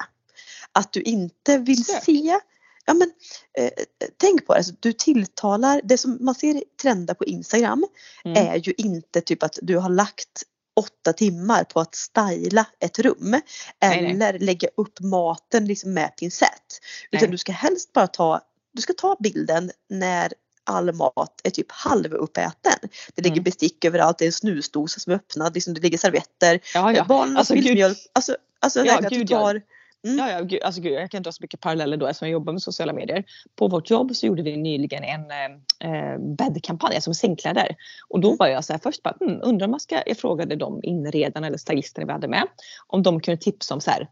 Att 0.72 0.94
du 0.94 1.02
inte 1.02 1.58
vill 1.58 1.84
Stök? 1.84 2.04
se 2.04 2.40
Ja 2.86 2.94
men 2.94 3.12
eh, 3.58 3.72
tänk 4.18 4.46
på 4.48 4.54
det, 4.54 4.58
alltså, 4.58 4.74
du 4.80 4.94
tilltalar, 4.94 5.82
det 5.84 5.98
som 5.98 6.18
man 6.22 6.36
ser 6.36 6.64
trenda 6.82 7.16
på 7.16 7.26
Instagram 7.26 7.86
Mm. 8.26 8.48
är 8.48 8.56
ju 8.58 8.74
inte 8.78 9.22
typ 9.22 9.44
att 9.44 9.60
du 9.62 9.78
har 9.78 9.90
lagt 9.90 10.44
åtta 10.76 11.14
timmar 11.14 11.64
på 11.64 11.80
att 11.80 11.96
styla 11.96 12.66
ett 12.80 13.00
rum 13.00 13.18
Nej, 13.32 13.42
nej. 13.82 14.12
eller 14.12 14.40
lägga 14.40 14.68
upp 14.78 15.00
maten 15.00 15.66
liksom 15.68 15.94
med 15.94 16.16
pincett. 16.18 16.80
Utan 17.12 17.26
Nej. 17.28 17.32
du 17.32 17.38
ska 17.38 17.52
helst 17.52 17.94
bara 17.94 18.08
ta, 18.08 18.42
du 18.74 18.82
ska 18.82 18.94
ta 18.94 19.18
bilden 19.20 19.72
när 19.90 20.34
all 20.64 20.94
mat 20.94 21.42
är 21.44 21.50
typ 21.50 21.72
halvuppäten. 21.72 22.90
Det 23.16 23.22
ligger 23.22 23.36
Mm. 23.36 23.44
bestick 23.44 23.86
överallt, 23.86 24.18
det 24.18 24.26
är 24.26 24.28
en 24.28 24.32
snusdosa 24.32 25.00
som 25.00 25.12
är 25.14 25.16
öppnad, 25.18 25.54
liksom 25.54 25.74
det 25.74 25.82
ligger 25.82 25.98
servetter. 25.98 26.60
Ja, 26.74 26.94
ja. 26.94 27.06
Barnen 27.10 27.32
har 27.32 27.40
Alltså, 27.40 27.54
gud. 27.56 27.74
mjölk. 27.74 27.98
Alltså, 28.14 28.36
alltså 28.60 28.86
Ja, 28.86 29.00
gud, 29.10 29.28
tar 29.30 29.62
Mm. 30.08 30.18
Ja, 30.18 30.32
ja 30.32 30.42
gud, 30.42 30.64
alltså, 30.64 30.82
gud, 30.82 30.94
jag 30.94 31.12
kan 31.12 31.24
dra 31.24 31.32
så 31.32 31.38
mycket 31.42 31.60
paralleller 31.60 31.98
då 31.98 32.08
eftersom 32.08 32.28
jag 32.28 32.34
jobbar 32.34 32.54
med 32.54 32.62
sociala 32.62 32.94
medier. 32.94 33.24
På 33.56 33.68
vårt 33.68 33.90
jobb 33.90 34.16
så 34.16 34.26
gjorde 34.26 34.42
vi 34.44 34.58
nyligen 34.58 35.04
en 35.04 35.32
eh, 35.80 36.20
bäddkampanj, 36.38 36.96
alltså 36.96 37.10
med 37.10 37.18
sängkläder. 37.18 37.76
Och 38.10 38.20
då 38.20 38.36
var 38.36 38.48
jag 38.48 38.66
så 38.66 38.74
här 38.74 38.80
först 38.84 39.04
bara, 39.04 39.16
hmm, 39.20 39.40
undrar 39.44 39.66
om 39.68 39.72
man 39.72 39.80
ska, 39.80 40.04
jag 40.06 40.18
frågade 40.18 40.56
de 40.56 40.80
inredarna 40.84 41.48
eller 41.48 41.58
stylisterna 41.58 42.06
vi 42.08 42.12
hade 42.14 42.28
med, 42.28 42.44
om 42.88 43.04
de 43.04 43.20
kunde 43.20 43.42
tipsa 43.42 43.74
om 43.74 43.82
så 43.82 43.92
här, 43.92 44.08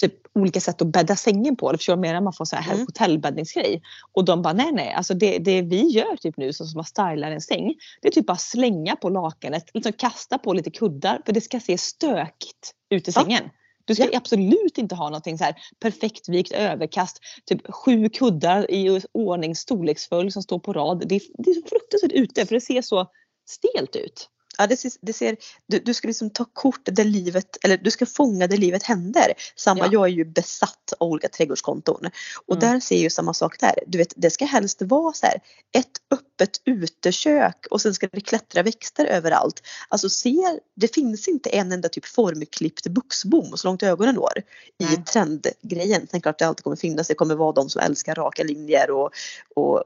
typ 0.00 0.12
olika 0.34 0.60
sätt 0.60 0.82
att 0.82 0.88
bädda 0.88 1.16
sängen 1.16 1.56
på. 1.56 1.68
Eller 1.68 1.78
förstår 1.78 1.92
du 1.92 1.96
vad 2.00 2.06
jag 2.06 2.12
menar? 2.12 2.20
Man 2.24 2.32
får 2.32 2.44
så 2.44 2.56
här 2.56 2.72
Mm. 2.74 2.86
hotellbäddningsgrej. 2.86 3.82
Och 4.12 4.24
de 4.24 4.42
bara, 4.42 4.52
nej 4.52 4.72
nej, 4.72 4.92
alltså 4.92 5.14
det, 5.14 5.38
det 5.38 5.62
vi 5.62 5.82
gör 5.88 6.16
typ 6.16 6.36
nu 6.36 6.52
som, 6.52 6.66
som 6.66 6.78
man 6.78 6.84
stylar 6.84 7.30
en 7.30 7.40
säng, 7.40 7.74
det 8.02 8.08
är 8.08 8.12
typ 8.12 8.26
bara 8.26 8.36
slänga 8.36 8.96
på 8.96 9.08
lakanet, 9.08 9.64
liksom 9.74 9.92
kasta 9.92 10.38
på 10.38 10.52
lite 10.52 10.70
kuddar 10.70 11.22
för 11.26 11.32
det 11.32 11.40
ska 11.40 11.60
se 11.60 11.78
stökigt 11.78 12.72
ut 12.90 13.08
i 13.08 13.12
Ja. 13.14 13.22
sängen. 13.22 13.42
Du 13.84 13.94
ska 13.94 14.04
Ja. 14.04 14.10
absolut 14.18 14.78
inte 14.78 14.94
ha 14.94 15.04
någonting 15.04 15.38
så 15.38 15.44
här 15.44 15.54
perfekt 15.80 16.28
vikt 16.28 16.52
överkast, 16.52 17.20
typ 17.44 17.74
sju 17.74 18.08
kuddar 18.08 18.70
i 18.70 19.00
ordning 19.12 19.56
storleksföljd 19.56 20.32
som 20.32 20.42
står 20.42 20.58
på 20.58 20.72
rad. 20.72 21.02
Det 21.08 21.14
är, 21.14 21.22
det 21.38 21.50
är 21.50 21.54
så 21.54 21.68
fruktansvärt 21.68 22.12
ute 22.12 22.46
för 22.46 22.54
det 22.54 22.60
ser 22.60 22.82
så 22.82 23.06
stelt 23.48 23.96
ut. 23.96 24.28
Ja, 24.58 24.66
det 24.66 24.76
ser, 24.76 24.92
det 25.00 25.12
ser, 25.12 25.36
du, 25.66 25.78
du 25.78 25.94
ska 25.94 26.08
liksom 26.08 26.30
ta 26.30 26.44
kort 26.52 26.80
där 26.84 27.04
livet, 27.04 27.56
eller 27.64 27.76
du 27.76 27.90
ska 27.90 28.06
fånga 28.06 28.46
där 28.46 28.56
livet 28.56 28.82
händer. 28.82 29.32
Samma, 29.56 29.84
Ja. 29.84 29.88
jag 29.92 30.04
är 30.04 30.12
ju 30.12 30.24
besatt 30.24 30.92
av 31.00 31.08
olika 31.08 31.28
trädgårdskonton. 31.28 32.10
Och 32.46 32.56
Mm. 32.56 32.72
där 32.72 32.80
ser 32.80 32.94
jag 32.94 33.02
ju 33.02 33.10
samma 33.10 33.34
sak 33.34 33.60
där. 33.60 33.74
Du 33.86 33.98
vet, 33.98 34.12
det 34.16 34.30
ska 34.30 34.44
helst 34.44 34.82
vara 34.82 35.12
så 35.12 35.26
här, 35.26 35.40
ett 35.76 35.90
öppet 36.10 36.60
utekök 36.64 37.66
och 37.70 37.80
sen 37.80 37.94
ska 37.94 38.08
det 38.12 38.20
klättra 38.20 38.62
växter 38.62 39.06
överallt. 39.06 39.62
Alltså 39.88 40.08
se, 40.08 40.36
det 40.76 40.94
finns 40.94 41.28
inte 41.28 41.50
en 41.50 41.72
enda 41.72 41.88
typ 41.88 42.06
formklippt 42.06 42.86
buxbom 42.86 43.56
så 43.56 43.68
långt 43.68 43.82
ögonen 43.82 44.14
når 44.14 44.38
i 44.78 44.84
Nej. 44.84 45.04
trendgrejen. 45.04 46.06
Sen 46.10 46.20
klart 46.20 46.38
det 46.38 46.46
alltid 46.46 46.64
kommer 46.64 46.76
finnas, 46.76 47.08
det 47.08 47.14
kommer 47.14 47.34
vara 47.34 47.52
de 47.52 47.70
som 47.70 47.80
älskar 47.82 48.14
raka 48.14 48.42
linjer 48.44 48.90
och, 48.90 49.10
och 49.54 49.84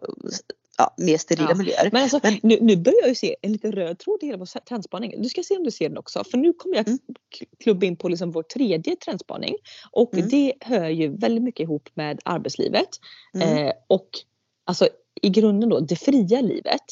ja, 0.80 0.94
mer 1.04 1.18
sterila 1.18 1.48
Ja. 1.50 1.54
miljöer. 1.56 1.88
Men 1.92 2.02
alltså, 2.02 2.20
Men- 2.22 2.40
nu, 2.42 2.58
nu 2.60 2.76
börjar 2.76 2.98
jag 3.00 3.08
ju 3.08 3.14
se 3.14 3.36
en 3.42 3.52
liten 3.52 3.72
röd 3.72 3.98
tråd 3.98 4.18
i 4.22 4.26
hela 4.26 4.38
vår 4.38 4.60
trendspaning. 4.60 5.22
Du 5.22 5.28
ska 5.28 5.42
se 5.42 5.56
om 5.56 5.64
du 5.64 5.70
ser 5.70 5.88
den 5.88 5.98
också. 5.98 6.24
För 6.24 6.38
nu 6.38 6.52
kommer 6.52 6.76
jag 6.76 6.86
Mm. 6.88 6.98
klubba 7.64 7.86
in 7.86 7.96
på 7.96 8.08
liksom 8.08 8.30
vår 8.30 8.42
tredje 8.42 8.96
trendspaning. 8.96 9.54
Och 9.90 10.14
Mm. 10.14 10.28
det 10.28 10.52
hör 10.60 10.88
ju 10.88 11.16
väldigt 11.16 11.44
mycket 11.44 11.64
ihop 11.64 11.88
med 11.94 12.20
arbetslivet. 12.24 12.88
Mm. 13.34 13.66
Eh, 13.66 13.72
och 13.86 14.08
alltså 14.64 14.88
i 15.22 15.28
grunden 15.28 15.68
då 15.68 15.80
det 15.80 15.96
fria 15.96 16.40
livet. 16.40 16.82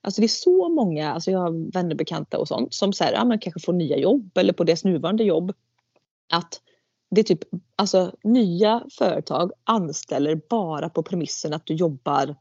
Alltså 0.00 0.20
det 0.20 0.26
är 0.26 0.28
så 0.28 0.68
många, 0.68 1.12
alltså 1.12 1.30
jag 1.30 1.38
har 1.38 1.72
vänner 1.72 1.94
bekanta 1.94 2.38
och 2.38 2.48
sånt 2.48 2.74
som 2.74 2.92
så 2.92 3.04
här, 3.04 3.12
ja, 3.12 3.24
men 3.24 3.38
kanske 3.38 3.60
får 3.60 3.72
nya 3.72 3.96
jobb 3.96 4.38
eller 4.38 4.52
på 4.52 4.64
deras 4.64 4.84
nuvarande 4.84 5.24
jobb. 5.24 5.52
Att 6.32 6.60
det 7.10 7.20
är 7.20 7.24
typ, 7.24 7.40
alltså 7.76 8.12
nya 8.24 8.84
företag 8.98 9.52
anställer 9.64 10.40
bara 10.50 10.88
på 10.88 11.02
premissen 11.02 11.52
att 11.52 11.66
du 11.66 11.74
jobbar 11.74 12.36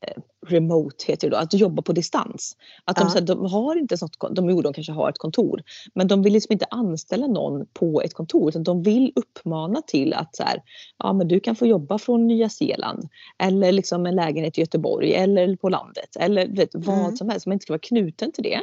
eh, 0.00 0.22
remote 0.46 1.04
heter 1.08 1.30
det 1.30 1.36
då, 1.36 1.42
att 1.42 1.50
du 1.50 1.56
jobbar 1.56 1.82
på 1.82 1.92
distans. 1.92 2.56
Att 2.84 2.96
de, 2.96 3.02
Ja. 3.06 3.14
här, 3.14 3.20
de 3.20 3.44
har 3.46 3.76
inte 3.76 3.98
sånt, 3.98 4.16
de, 4.30 4.50
jo, 4.50 4.62
de 4.62 4.72
kanske 4.72 4.92
har 4.92 5.08
ett 5.10 5.18
kontor, 5.18 5.62
men 5.94 6.08
de 6.08 6.22
vill 6.22 6.32
liksom 6.32 6.52
inte 6.52 6.66
anställa 6.70 7.26
någon 7.26 7.66
på 7.66 8.02
ett 8.02 8.14
kontor 8.14 8.48
utan 8.48 8.64
de 8.64 8.82
vill 8.82 9.12
uppmana 9.16 9.82
till 9.86 10.14
att 10.14 10.36
så 10.36 10.42
här, 10.42 10.62
ja 10.98 11.12
men 11.12 11.28
du 11.28 11.40
kan 11.40 11.56
få 11.56 11.66
jobba 11.66 11.98
från 11.98 12.26
Nya 12.26 12.48
Zeeland 12.48 13.08
eller 13.38 13.72
liksom 13.72 14.06
en 14.06 14.14
lägenhet 14.16 14.58
i 14.58 14.60
Göteborg 14.60 15.12
eller 15.14 15.56
på 15.56 15.68
landet 15.68 16.16
eller 16.20 16.48
vet, 16.48 16.70
vad 16.74 16.98
Mm. 17.04 17.16
som 17.16 17.28
helst, 17.28 17.46
man 17.46 17.52
inte 17.52 17.62
ska 17.62 17.72
vara 17.72 17.78
knuten 17.78 18.32
till 18.32 18.44
det. 18.44 18.60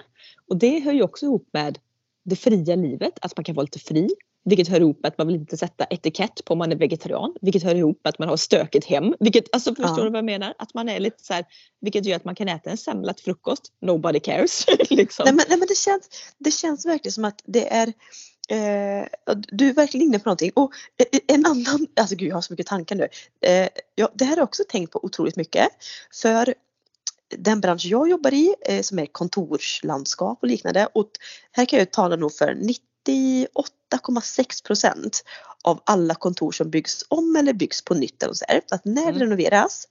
Och 0.50 0.57
det 0.57 0.79
hör 0.79 0.93
ju 0.93 1.03
också 1.03 1.25
ihop 1.25 1.50
med 1.53 1.79
det 2.24 2.36
fria 2.36 2.75
livet, 2.75 3.13
att 3.22 3.38
man 3.38 3.43
kan 3.43 3.55
vara 3.55 3.63
lite 3.63 3.79
fri. 3.79 4.10
Vilket 4.50 4.68
hör 4.68 4.80
ihop 4.80 5.00
med 5.04 5.10
att 5.10 5.18
man 5.18 5.27
vill 5.27 5.36
inte 5.36 5.58
sätta 5.58 5.86
etikett 5.86 6.46
på 6.46 6.54
om 6.54 6.58
man 6.58 6.72
är 6.72 6.75
vegetarian. 6.75 7.36
Vilket 7.42 7.63
hör 7.63 7.75
ihop 7.75 8.01
med 8.04 8.10
att 8.10 8.20
man 8.20 8.30
har 8.30 8.38
stökigt 8.38 8.86
hem. 8.86 9.13
Vilket, 9.20 9.46
alltså 9.54 9.75
förstår 9.75 10.00
Ja. 10.00 10.04
du 10.04 10.10
vad 10.10 10.18
jag 10.18 10.25
menar? 10.25 10.54
Att 10.58 10.74
man 10.74 10.89
är 10.89 11.00
lite 11.00 11.24
så 11.24 11.34
här, 11.34 11.46
vilket 11.82 12.06
gör 12.06 12.16
att 12.16 12.25
man 12.25 12.36
kan 12.36 12.48
äta 12.48 12.70
en 12.70 12.77
semla 12.77 13.13
till 13.13 13.24
frukost. 13.24 13.63
Nobody 13.82 14.20
cares. 14.20 14.66
liksom. 14.89 15.24
Nej 15.25 15.34
men, 15.34 15.46
nej, 15.50 15.58
men 15.58 15.68
det, 15.68 15.77
känns, 15.77 16.10
det 16.38 16.51
känns 16.51 16.86
verkligen 16.86 17.13
som 17.13 17.25
att 17.25 17.42
det 17.46 17.74
är 17.74 17.88
eh, 18.50 19.06
du 19.48 19.70
är 19.70 19.74
verkligen 19.74 20.08
inne 20.08 20.20
på 20.20 20.30
någonting. 20.30 20.51
Och 20.56 20.72
eh, 20.98 21.20
en 21.27 21.46
annan, 21.46 21.88
alltså 22.00 22.16
gud 22.16 22.30
jag 22.30 22.36
har 22.36 22.42
så 22.42 22.54
mycket 22.54 22.68
tankar 22.68 22.96
nu. 22.96 23.08
Eh, 23.42 23.68
ja, 23.96 24.12
det 24.13 24.25
här 24.25 24.32
har 24.32 24.38
jag 24.38 24.44
också 24.44 24.63
tänkt 24.70 24.92
på 24.92 25.06
otroligt 25.06 25.36
mycket. 25.36 25.68
För 26.22 26.54
den 27.38 27.62
bransch 27.62 27.86
jag 27.86 28.10
jobbar 28.10 28.34
i 28.34 28.56
eh, 28.66 28.82
som 28.82 29.00
är 29.00 29.06
kontorslandskap 29.06 30.39
och 30.42 30.48
liknande. 30.48 30.88
Och 30.94 31.12
här 31.51 31.66
kan 31.66 31.80
jag 31.80 31.92
tala 31.92 32.16
nog 32.16 32.34
för 32.34 32.56
98,6 33.08 34.64
procent 34.64 35.24
av 35.64 35.82
alla 35.86 36.16
kontor 36.16 36.52
som 36.52 36.70
byggs 36.70 37.06
om 37.08 37.36
eller 37.36 37.54
byggs 37.54 37.82
på 37.82 37.94
nytt. 37.94 38.24
Eller 38.24 38.34
så 38.34 38.46
här, 38.48 38.62
att 38.72 38.86
när 38.86 39.02
det 39.06 39.10
Mm. 39.10 39.20
renoveras 39.20 39.88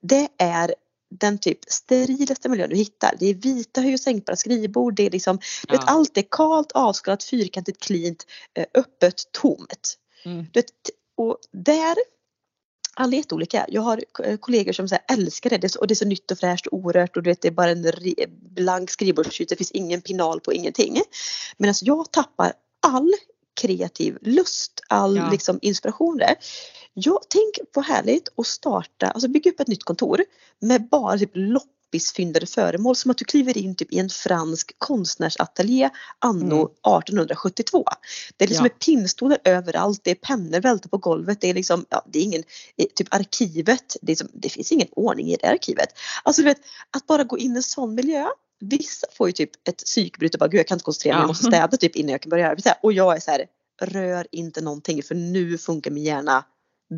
det 0.00 0.28
är 0.38 0.74
den 1.10 1.38
typ 1.38 1.58
sterilaste 1.68 2.48
miljön 2.48 2.70
du 2.70 2.76
hittar. 2.76 3.14
Det 3.18 3.26
är 3.26 3.34
vita 3.34 3.80
höj 3.80 3.94
och 3.94 4.00
sänkbara 4.00 4.36
skrivbord. 4.36 4.94
Det 4.96 5.06
är 5.06 5.10
liksom, 5.10 5.36
du 5.68 5.72
vet, 5.72 5.82
Ja. 5.86 5.92
allt 5.92 6.16
är 6.18 6.24
kalt, 6.30 6.72
avskalat, 6.72 7.24
fyrkantigt, 7.24 7.82
cleant, 7.82 8.26
eh, 8.54 8.66
öppet, 8.74 9.32
tomt. 9.32 9.94
Mm. 10.24 10.46
Vet, 10.54 10.66
och 11.16 11.38
där, 11.52 11.96
alla 12.98 13.12
är 13.12 13.16
jätteolika. 13.16 13.66
Jag 13.68 13.82
har 13.82 14.04
eh, 14.24 14.36
kollegor 14.36 14.72
som 14.72 14.88
här, 14.90 15.16
älskar 15.16 15.50
det. 15.50 15.58
det 15.58 15.68
så, 15.68 15.80
och 15.80 15.86
det 15.86 15.92
är 15.92 15.96
så 15.96 16.04
nytt 16.04 16.30
och 16.30 16.38
fräscht 16.38 16.66
och 16.66 16.78
orört 16.78 17.16
och 17.16 17.22
du 17.22 17.30
vet, 17.30 17.42
det 17.42 17.48
är 17.48 17.52
bara 17.52 17.70
en 17.70 17.92
re, 17.92 18.14
blank 18.54 18.90
skrivbordsyta. 18.90 19.54
Det 19.54 19.56
finns 19.56 19.70
ingen 19.70 20.00
pinal 20.00 20.40
på 20.40 20.52
ingenting. 20.52 21.00
Medan 21.56 21.74
jag 21.82 22.12
tappar 22.12 22.52
all 22.86 23.12
kreativ 23.60 24.18
lust, 24.20 24.80
all 24.88 25.16
Ja. 25.16 25.30
liksom, 25.30 25.58
inspiration 25.62 26.16
där. 26.16 26.34
Jag 26.94 27.28
tänker 27.28 27.64
på 27.64 27.80
härligt 27.80 28.28
att 28.36 28.46
starta, 28.46 29.06
alltså 29.10 29.28
bygga 29.28 29.50
upp 29.50 29.60
ett 29.60 29.68
nytt 29.68 29.84
kontor 29.84 30.24
med 30.60 30.88
bara 30.88 31.18
typ 31.18 31.36
loppisfyndade 31.92 32.46
föremål 32.46 32.96
som 32.96 33.10
att 33.10 33.18
du 33.18 33.24
kliver 33.24 33.58
in 33.58 33.74
typ 33.74 33.92
i 33.92 33.98
en 33.98 34.08
fransk 34.08 34.72
konstnärsateljé 34.78 35.90
anno 36.18 36.54
Mm. 36.54 36.68
1872. 37.02 37.84
Det 38.36 38.44
är 38.44 38.48
liksom 38.48 38.66
Ja. 38.66 38.72
pinnstolar 38.84 39.38
överallt, 39.44 40.00
det 40.04 40.10
är 40.10 40.14
pennor 40.14 40.60
välta 40.60 40.88
på 40.88 40.98
golvet, 40.98 41.40
det 41.40 41.50
är 41.50 41.54
liksom, 41.54 41.84
ja 41.90 42.04
det 42.12 42.18
är 42.18 42.22
ingen, 42.22 42.42
eh, 42.76 42.86
typ 42.94 43.14
arkivet, 43.14 43.96
det, 44.02 44.12
är 44.12 44.16
som, 44.16 44.28
det 44.32 44.48
finns 44.48 44.72
ingen 44.72 44.88
ordning 44.92 45.28
i 45.28 45.36
det 45.36 45.46
arkivet. 45.48 45.88
Alltså 46.22 46.42
du 46.42 46.48
vet, 46.48 46.60
att 46.96 47.06
bara 47.06 47.24
gå 47.24 47.38
in 47.38 47.52
i 47.52 47.56
en 47.56 47.62
sån 47.62 47.94
miljö 47.94 48.26
Vissa 48.60 49.06
får 49.12 49.28
ju 49.28 49.32
typ 49.32 49.50
ett 49.68 49.76
psykbryt 49.84 50.34
och 50.34 50.38
bara 50.38 50.48
gud 50.48 50.58
jag 50.58 50.66
kan 50.66 50.74
inte 50.76 50.84
koncentrera 50.84 51.14
mig, 51.14 51.18
Ja. 51.18 51.22
jag 51.22 51.28
måste 51.28 51.44
städa 51.46 51.76
typ 51.76 51.96
innan 51.96 52.10
jag 52.12 52.22
kan 52.22 52.30
börja 52.30 52.48
arbeta. 52.50 52.74
Och 52.82 52.92
jag 52.92 53.16
är 53.16 53.20
så 53.20 53.30
här, 53.30 53.46
rör 53.82 54.26
inte 54.32 54.60
någonting 54.60 55.02
för 55.02 55.14
nu 55.14 55.58
funkar 55.58 55.90
min 55.90 56.04
hjärna 56.04 56.44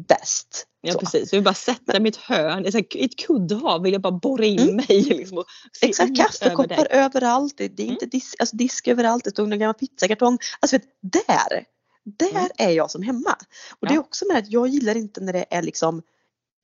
bäst. 0.08 0.66
Ja 0.80 0.92
Så. 0.92 0.98
precis, 0.98 1.32
jag 1.32 1.38
vill 1.38 1.44
bara 1.44 1.54
sätta 1.54 2.00
mitt 2.00 2.16
hörn, 2.16 2.66
i 2.66 2.72
så 2.72 2.78
här- 2.78 2.96
i 2.96 3.04
ett 3.04 3.16
kuddhav 3.16 3.82
vill 3.82 3.92
jag 3.92 4.02
bara 4.02 4.12
borra 4.12 4.44
in 4.44 4.58
Mm. 4.60 4.76
mig. 4.76 4.86
Liksom, 5.02 5.38
och 5.38 5.44
Exakt, 5.82 6.16
kaffekoppar 6.16 6.74
över 6.74 6.86
överallt, 7.04 7.54
det, 7.56 7.64
är 7.82 7.86
inte 7.86 8.06
disk, 8.06 8.34
alltså 8.40 8.56
disk 8.56 8.88
överallt, 8.88 9.24
det 9.24 9.30
stod 9.30 9.48
någon 9.48 9.58
gammal 9.58 9.74
pizzakartong. 9.74 10.38
Alltså 10.60 10.76
vet, 10.76 10.84
där, 11.00 11.64
där 12.04 12.30
Mm. 12.30 12.48
är 12.56 12.70
jag 12.70 12.90
som 12.90 13.02
hemma. 13.02 13.36
Och 13.80 13.86
det 13.88 13.92
är 13.92 13.96
Ja. 13.96 14.00
också 14.00 14.24
med 14.28 14.36
att 14.38 14.50
jag 14.50 14.68
gillar 14.68 14.94
inte 14.96 15.20
när 15.20 15.32
det 15.32 15.44
är 15.50 15.62
liksom 15.62 16.02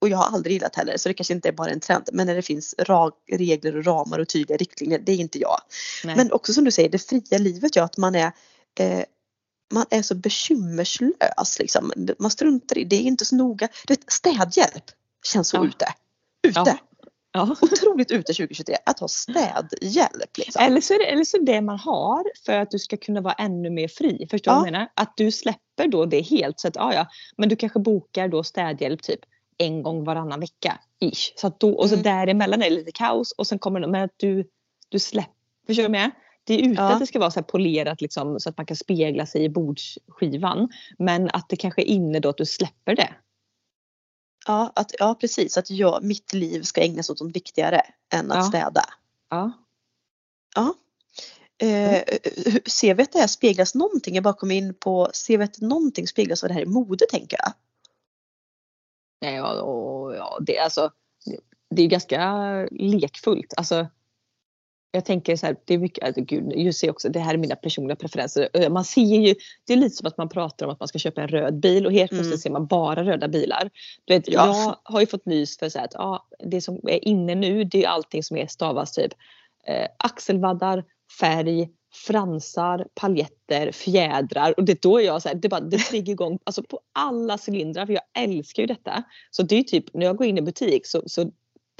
och 0.01 0.09
jag 0.09 0.17
har 0.19 0.25
aldrig 0.37 0.53
gillat 0.53 0.77
heller 0.77 0.97
så 0.97 1.09
det 1.09 1.15
kanske 1.15 1.35
inte 1.35 1.49
är 1.49 1.53
bara 1.53 1.71
en 1.71 1.81
trend 1.81 2.09
men 2.13 2.27
när 2.27 2.35
det 2.35 2.43
finns 2.43 2.75
regler 3.33 3.77
och 3.77 3.85
ramar 3.87 4.19
och 4.19 4.29
tydliga 4.29 4.57
riktlinjer, 4.57 4.99
det 4.99 5.13
är 5.13 5.17
inte 5.17 5.39
jag. 5.39 5.61
Nej. 6.05 6.17
Men 6.17 6.33
också 6.33 6.53
som 6.53 6.65
du 6.65 6.71
säger, 6.71 6.89
det 6.89 6.99
fria 6.99 7.39
livet 7.39 7.77
gör 7.77 7.85
att 7.85 7.97
man 7.97 8.15
är 8.15 8.33
eh, 8.81 9.03
man 9.73 9.85
är 9.91 10.03
så 10.03 10.15
bekymmerslös 10.15 11.59
liksom. 11.59 11.93
Man 12.19 12.31
struntar 12.31 12.79
i, 12.79 12.85
det 12.85 12.97
är 12.97 13.01
inte 13.01 13.25
så 13.25 13.37
noga. 13.37 13.69
Du 13.87 13.95
vet, 13.95 14.13
städhjälp 14.13 14.85
känns 15.33 15.49
så 15.49 15.57
Ja. 15.57 15.67
ute. 15.67 15.87
Ute. 16.43 16.61
Ja. 16.67 16.77
Ja. 17.33 17.57
Otroligt 17.63 18.11
ute 18.11 18.33
2023 18.33 18.77
att 18.87 19.01
ha 19.01 19.09
städhjälp. 19.09 20.39
Liksom. 20.39 20.63
Eller 20.65 20.81
så, 20.81 20.95
är 20.95 20.99
det, 20.99 21.05
eller 21.05 21.25
så 21.25 21.37
är 21.37 21.41
det 21.41 21.53
det 21.53 21.61
man 21.61 21.79
har 21.79 22.25
för 22.47 22.53
att 22.53 22.71
du 22.71 22.79
ska 22.79 22.97
kunna 22.97 23.21
vara 23.21 23.35
ännu 23.35 23.71
mer 23.71 23.89
fri. 23.89 24.27
Förstår 24.31 24.51
du 24.53 24.55
Ja. 24.57 24.59
vad 24.61 24.67
jag 24.69 24.73
menar? 24.73 24.89
Att 24.95 25.17
du 25.17 25.33
släpper 25.33 25.89
då 25.89 26.07
det 26.07 26.21
helt. 26.21 26.61
Så 26.61 26.69
att, 26.69 26.77
ja, 26.77 26.95
ja, 26.95 27.07
men 27.37 27.49
du 27.49 27.57
kanske 27.57 27.79
bokar 27.79 28.29
då 28.29 28.43
städhjälp 28.45 29.03
typ 29.03 29.21
en 29.59 29.83
gång 29.83 30.05
varannan 30.05 30.41
vecka. 30.41 30.79
Ish. 31.01 31.33
Så 31.37 31.47
att 31.47 31.61
då, 31.61 31.75
och 31.75 31.89
så 31.89 31.95
Mm. 31.95 32.03
däremellan 32.03 32.63
är 32.63 32.71
det 32.71 32.77
lite 32.77 32.93
kaos 32.93 33.33
och 33.33 33.47
sen 33.47 33.59
kommer 33.59 33.81
det 33.81 33.89
med 33.89 34.05
att 34.05 34.15
du, 34.17 34.45
du 34.89 34.99
släpper. 34.99 35.33
Förstår 35.67 35.83
du 35.83 35.89
vad 35.89 35.97
jag 35.97 36.03
menar? 36.03 36.11
Det 36.47 36.55
är 36.55 36.59
ute 36.59 36.83
Ja. 36.83 36.93
att 36.93 37.01
det 37.01 37.07
ska 37.07 37.19
vara 37.19 37.31
så 37.31 37.43
polerat 37.43 38.01
liksom, 38.01 38.41
så 38.41 38.49
att 38.49 38.57
man 38.57 38.67
kan 38.67 38.77
spegla 38.77 39.27
sig 39.27 39.45
i 39.45 39.49
bordsskivan. 39.49 40.69
Men 40.99 41.31
att 41.33 41.49
det 41.49 41.57
kanske 41.57 41.83
är 41.83 41.87
inne 41.87 42.21
då 42.21 42.29
att 42.29 42.37
du 42.37 42.47
släpper 42.47 42.97
det. 42.97 43.15
Ja, 44.47 44.73
att, 44.75 44.93
ja 44.99 45.15
precis, 45.21 45.57
att 45.57 45.71
jag, 45.71 46.05
mitt 46.05 46.33
liv 46.33 46.63
ska 46.63 46.81
ägnas 46.83 47.11
åt 47.11 47.21
något 47.21 47.37
viktigare 47.37 47.83
än 48.13 48.31
att 48.31 48.37
Ja. 48.37 48.43
städa. 48.43 48.85
Ja. 49.31 49.53
Ja. 50.55 50.75
Eh, 51.59 52.03
vi 52.95 53.03
att 53.03 53.13
det 53.13 53.19
här 53.19 53.27
speglas 53.27 53.75
någonting? 53.75 54.15
Jag 54.15 54.25
bara 54.25 54.35
kom 54.35 54.51
in 54.51 54.75
på, 54.75 55.11
ser 55.15 55.39
vi 55.39 55.45
att 55.45 55.61
någonting 55.61 56.07
speglas 56.07 56.43
av 56.43 56.49
det 56.49 56.55
här 56.55 56.63
i 56.63 56.67
mode 56.67 57.07
tänker 57.11 57.39
jag? 57.43 57.53
Ja, 59.35 59.63
och, 59.63 60.17
ja 60.17 60.39
det, 60.41 60.59
alltså, 60.59 60.91
det, 61.25 61.39
det 61.71 61.83
är 61.83 61.87
ganska 61.87 62.69
lekfullt. 62.71 63.55
Alltså, 63.57 63.87
jag 64.91 65.05
tänker 65.05 65.37
så 65.37 65.47
här, 65.47 65.57
det 65.65 65.75
är 65.75 65.79
mycket, 65.79 66.05
alltså, 66.05 66.21
gud, 66.21 66.53
jag 66.57 66.75
ser 66.75 66.91
också, 66.91 67.09
det 67.09 67.21
här 67.21 67.35
är 67.35 67.39
mina 67.39 67.57
personliga 67.57 67.97
preferenser. 67.97 68.71
Man 68.71 68.85
ser 68.85 69.03
ju, 69.03 69.35
det 69.67 69.73
är 69.73 69.77
lite 69.77 69.97
som 69.97 70.07
att 70.07 70.19
man 70.19 70.29
pratar 70.29 70.67
om 70.67 70.73
att 70.73 70.81
man 70.81 70.89
ska 70.89 70.99
köpa 70.99 71.23
en 71.23 71.29
röd 71.29 71.61
bil 71.61 71.87
och 71.87 71.93
helt 71.93 72.11
plötsligt 72.11 72.27
Mm. 72.33 72.39
ser 72.39 72.51
man 72.51 72.67
bara 72.67 73.05
röda 73.05 73.29
bilar. 73.29 73.71
Du 74.05 74.15
vet, 74.15 74.29
Ja. 74.29 74.47
Jag 74.47 74.93
har 74.93 75.01
ju 75.01 75.07
fått 75.07 75.27
nys 75.27 75.59
för 75.59 75.69
så 75.69 75.79
här 75.79 75.85
att 75.85 75.95
ja, 75.95 76.29
det 76.39 76.61
som 76.61 76.81
är 76.83 77.09
inne 77.09 77.35
nu 77.35 77.65
det 77.65 77.85
är 77.85 77.89
allting 77.89 78.23
som 78.23 78.37
är 78.37 78.47
stavas 78.47 78.93
typ 78.93 79.13
eh, 79.67 79.87
axelvaddar, 79.99 80.85
färg, 81.21 81.69
fransar, 82.07 82.87
paljetter, 82.95 83.73
fjädrar 83.73 84.55
och 84.57 84.65
det 84.65 84.83
då 84.83 85.01
är 85.01 85.05
jag 85.05 85.23
så 85.23 85.29
här, 85.29 85.37
det, 85.37 85.49
bara, 85.49 85.61
det 85.61 85.79
triggar 85.91 86.13
igång 86.13 86.39
alltså 86.45 86.63
på 86.63 86.81
alla 86.93 87.39
cylindrar 87.49 87.87
för 87.87 87.93
jag 87.93 88.03
älskar 88.19 88.63
ju 88.63 88.67
detta. 88.67 89.03
Så 89.31 89.43
det 89.43 89.57
är 89.59 89.63
typ 89.63 89.95
när 89.95 90.07
jag 90.07 90.17
går 90.17 90.27
in 90.27 90.39
i 90.39 90.43
butik 90.43 90.87
så, 90.87 91.03
så 91.07 91.31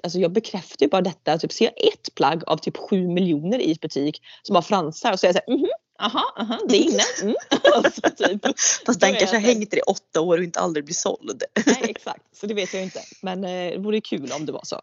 alltså 0.03 0.19
jag 0.19 0.33
bekräftar 0.33 0.87
ju 0.87 0.91
bara 0.91 1.03
detta. 1.03 1.39
Typ 1.39 1.53
ser 1.53 1.65
jag 1.65 1.93
ett 1.93 2.15
plagg 2.15 2.43
av 2.47 2.57
typ 2.57 2.77
sju 2.77 3.09
miljoner 3.09 3.61
i 3.61 3.75
butik 3.83 4.23
som 4.43 4.55
har 4.55 4.63
fransar 4.63 5.13
och 5.13 5.21
så 5.21 5.27
är 5.27 5.29
jag 5.29 5.35
så 5.37 5.41
här, 5.47 5.57
mhm, 5.59 5.71
aha, 5.99 6.35
aha, 6.39 6.59
det 6.69 6.77
är 6.77 6.83
inne. 6.83 7.03
Mm. 7.23 7.35
alltså, 7.85 8.01
typ. 8.17 8.43
Fast 8.87 9.01
den 9.01 9.15
är 9.15 9.19
kanske 9.19 9.37
har 9.37 9.41
hängt 9.43 9.75
i 9.75 9.81
åtta 9.81 10.21
år 10.21 10.39
och 10.39 10.45
inte 10.45 10.61
aldrig 10.61 10.85
blir 10.85 10.95
såld. 10.95 11.43
Nej 11.67 11.83
exakt, 11.89 12.37
så 12.37 12.47
det 12.47 12.55
vet 12.55 12.75
jag 12.75 12.83
inte. 12.83 13.01
Men 13.23 13.45
eh, 13.45 13.51
det 13.51 13.79
vore 13.79 14.01
kul 14.01 14.33
om 14.39 14.47
det 14.47 14.53
var 14.53 14.65
så. 14.65 14.81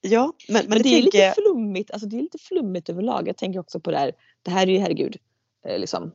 Ja, 0.00 0.32
men, 0.48 0.54
men, 0.54 0.68
Men 0.68 0.82
det 0.82 0.88
är 0.88 0.92
tänker 0.92 1.02
lite 1.02 1.18
jag- 1.18 1.34
flummigt, 1.34 1.90
alltså 1.90 2.08
det 2.08 2.16
är 2.18 2.22
lite 2.22 2.38
flummigt 2.38 2.88
överlag. 2.88 3.28
Jag 3.28 3.36
tänker 3.36 3.60
också 3.60 3.80
på 3.80 3.90
det 3.90 3.98
här, 3.98 4.12
det 4.42 4.50
här 4.50 4.62
är 4.66 4.70
ju 4.72 4.78
herregud, 4.78 5.16
eh, 5.68 5.78
liksom 5.78 6.12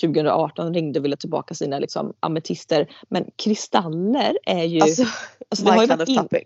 2018 0.00 0.74
ringde 0.74 0.98
och 0.98 1.04
ville 1.04 1.16
tillbaka 1.16 1.54
sina 1.54 1.78
liksom, 1.78 2.14
ametister. 2.20 2.90
Men 3.08 3.24
kristaller 3.36 4.38
är 4.44 4.64
ju, 4.64 4.80
Alltså, 4.80 5.02
alltså, 5.48 5.64
det, 5.64 5.70
har 5.72 5.82
ju 5.82 5.88
varit 5.88 6.08
in, 6.08 6.16
topic. 6.16 6.42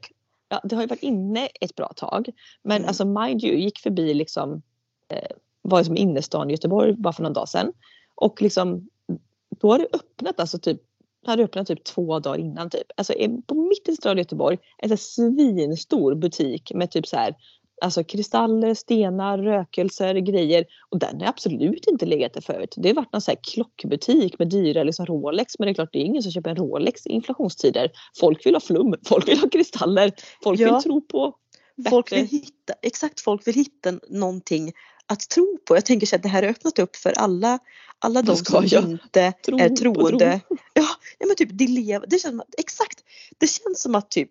Ja, 0.55 0.69
det 0.69 0.75
har 0.75 0.83
ju 0.83 0.89
varit 0.89 1.03
inne 1.03 1.49
ett 1.61 1.75
bra 1.75 1.93
tag. 1.97 2.31
Men 2.63 2.77
Mm. 2.77 2.89
alltså 2.89 3.05
mind 3.05 3.45
you, 3.45 3.57
gick 3.57 3.79
förbi 3.79 4.15
liksom, 4.15 4.63
eh, 5.09 5.37
var 5.63 5.79
ju 5.79 5.85
som 5.85 5.97
innerstan 5.97 6.51
i 6.51 6.53
Göteborg 6.53 6.93
bara 6.93 7.13
för 7.13 7.23
någon 7.23 7.33
dag 7.33 7.49
sedan. 7.49 7.73
Och 8.15 8.43
liksom, 8.43 8.89
då 9.61 9.71
har 9.71 9.79
det 9.79 9.89
öppnat 9.93 10.41
alltså 10.41 10.59
typ 10.59 10.81
hade 11.27 11.45
öppnat 11.45 11.67
typ 11.67 11.85
två 11.85 12.19
dagar 12.19 12.39
innan 12.39 12.71
typ. 12.71 12.87
Alltså 12.97 13.13
på 13.47 13.55
mitt 13.55 13.89
i 14.19 14.21
Göteborg, 14.21 14.59
en 14.79 14.89
så 14.89 14.97
svinstor 14.97 16.15
butik 16.15 16.73
med 16.75 16.91
typ 16.91 17.07
så 17.07 17.17
här 17.17 17.35
Alltså 17.81 18.05
kristaller, 18.05 18.75
stenar, 18.75 19.39
rökelser, 19.39 20.15
grejer. 20.15 20.65
Och 20.91 20.99
den 20.99 21.21
har 21.21 21.29
absolut 21.29 21.87
inte 21.87 22.07
legat 22.07 22.35
där 22.35 22.41
förut. 22.41 22.75
Det 22.77 22.89
har 22.89 22.95
varit 22.95 23.13
någon 23.13 23.23
så 23.23 23.31
här 23.31 23.39
klockbutik 23.53 24.39
med 24.39 24.49
dyra 24.51 24.83
liksom 24.83 25.07
Rolex. 25.07 25.59
Men 25.59 25.67
det 25.67 25.73
är 25.73 25.75
klart 25.75 25.93
det 25.93 25.99
är 25.99 26.05
ingen 26.05 26.23
som 26.23 26.33
köper 26.33 26.51
en 26.51 26.57
Rolex 26.57 27.07
i 27.07 27.11
inflationstider. 27.11 27.91
Folk 28.21 28.47
vill 28.47 28.55
ha 28.55 28.61
flum, 28.61 28.95
folk 29.07 29.29
vill 29.29 29.39
ha 29.39 29.49
kristaller, 29.49 30.13
folk 30.43 30.61
Ja. 30.61 30.73
vill 30.75 30.83
tro 30.83 31.01
på 31.01 31.35
Folk 31.91 32.11
bättre. 32.11 32.23
vill 32.23 32.31
hitta, 32.31 32.75
exakt, 32.83 33.21
folk 33.21 33.47
vill 33.47 33.55
hitta 33.55 33.93
någonting 34.09 34.73
att 35.07 35.21
tro 35.21 35.59
på. 35.69 35.77
Jag 35.77 35.85
tänker 35.87 36.07
så 36.07 36.17
att 36.17 36.23
det 36.23 36.29
här 36.29 36.43
har 36.43 36.51
öppnat 36.51 36.79
upp 36.79 36.97
för 36.97 37.13
alla, 37.19 37.59
alla 37.99 38.23
de 38.23 38.37
ska 38.37 38.53
som 38.53 38.67
jag 38.67 38.85
inte 38.91 39.33
tro 39.33 39.59
är 39.59 39.69
troende. 39.69 40.41
Ja, 40.75 40.87
ja 41.19 41.27
men 41.27 41.37
typ 41.37 41.49
det 41.53 41.67
känns 41.67 42.23
som 42.23 42.41
att, 42.41 42.55
exakt, 42.59 43.05
det 43.39 43.47
känns 43.47 43.83
som 43.83 43.95
att 43.95 44.11
typ 44.11 44.31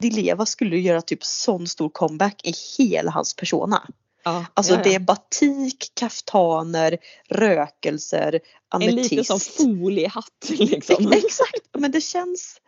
Dileva 0.00 0.46
skulle 0.46 0.78
göra 0.78 1.00
typ 1.02 1.24
sån 1.24 1.66
stor 1.66 1.88
comeback 1.88 2.40
i 2.44 2.52
hela 2.78 3.10
hans 3.10 3.34
persona. 3.34 3.86
Ja, 4.24 4.44
Alltså 4.54 4.72
ja, 4.72 4.78
ja. 4.78 4.84
det 4.84 4.94
är 4.94 4.98
batik, 5.00 5.92
kaftaner, 5.94 6.98
rökelser, 7.28 8.40
En 8.74 8.80
liten 8.80 9.18
ametist. 9.18 9.56
foliehatt 9.56 10.48
liksom. 10.48 11.12
Exakt, 11.12 11.68
men 11.78 11.90
det 11.90 12.00
känns 12.00 12.60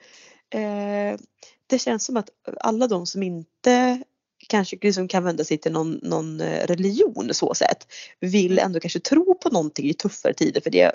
eh, 0.50 1.20
Det 1.66 1.78
känns 1.78 2.04
som 2.04 2.16
att 2.16 2.28
alla 2.60 2.86
de 2.86 3.06
som 3.06 3.22
inte 3.22 4.02
kanske 4.50 4.78
liksom 4.82 5.08
kan 5.08 5.24
vända 5.24 5.44
sig 5.44 5.58
till 5.58 5.72
någon, 5.72 6.00
någon 6.02 6.40
eh, 6.40 6.66
religion 6.66 7.34
så 7.34 7.54
sett 7.54 7.86
vill 8.20 8.58
ändå 8.58 8.80
kanske 8.80 9.00
tro 9.00 9.34
på 9.34 9.48
någonting 9.48 9.88
i 9.88 9.94
tuffare 9.94 10.34
tider 10.34 10.60
för 10.60 10.70
det 10.70 10.92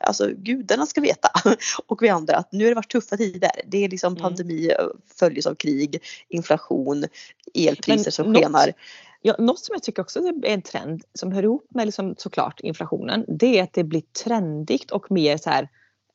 alltså 0.00 0.30
gudarna 0.36 0.86
ska 0.86 1.00
veta 1.00 1.28
och 1.86 2.02
vi 2.02 2.08
andra 2.08 2.36
att 2.36 2.52
nu 2.52 2.64
har 2.64 2.68
det 2.68 2.74
varit 2.74 2.92
tuffa 2.92 3.16
tider. 3.16 3.50
Det 3.66 3.84
är 3.84 3.88
liksom 3.88 4.12
Mm. 4.18 4.22
pandemi 4.22 4.70
eh, 4.70 4.86
följs 5.18 5.46
av 5.46 5.54
krig, 5.54 6.02
inflation, 6.28 7.04
elpriser 7.54 8.04
Men 8.04 8.12
som 8.12 8.34
skenar. 8.34 8.72
Ja, 9.22 9.36
något 9.38 9.58
som 9.58 9.72
jag 9.72 9.82
tycker 9.82 10.02
också 10.02 10.18
är 10.20 10.46
en 10.46 10.62
trend 10.62 11.04
som 11.14 11.32
hör 11.32 11.42
ihop 11.42 11.66
med 11.74 11.86
liksom 11.86 12.14
såklart 12.18 12.60
inflationen. 12.60 13.24
Det 13.28 13.58
är 13.58 13.62
att 13.62 13.72
det 13.72 13.84
blir 13.84 14.02
trendigt 14.24 14.90
och 14.90 15.10
mer 15.10 15.36
så 15.36 15.50
här, 15.50 15.68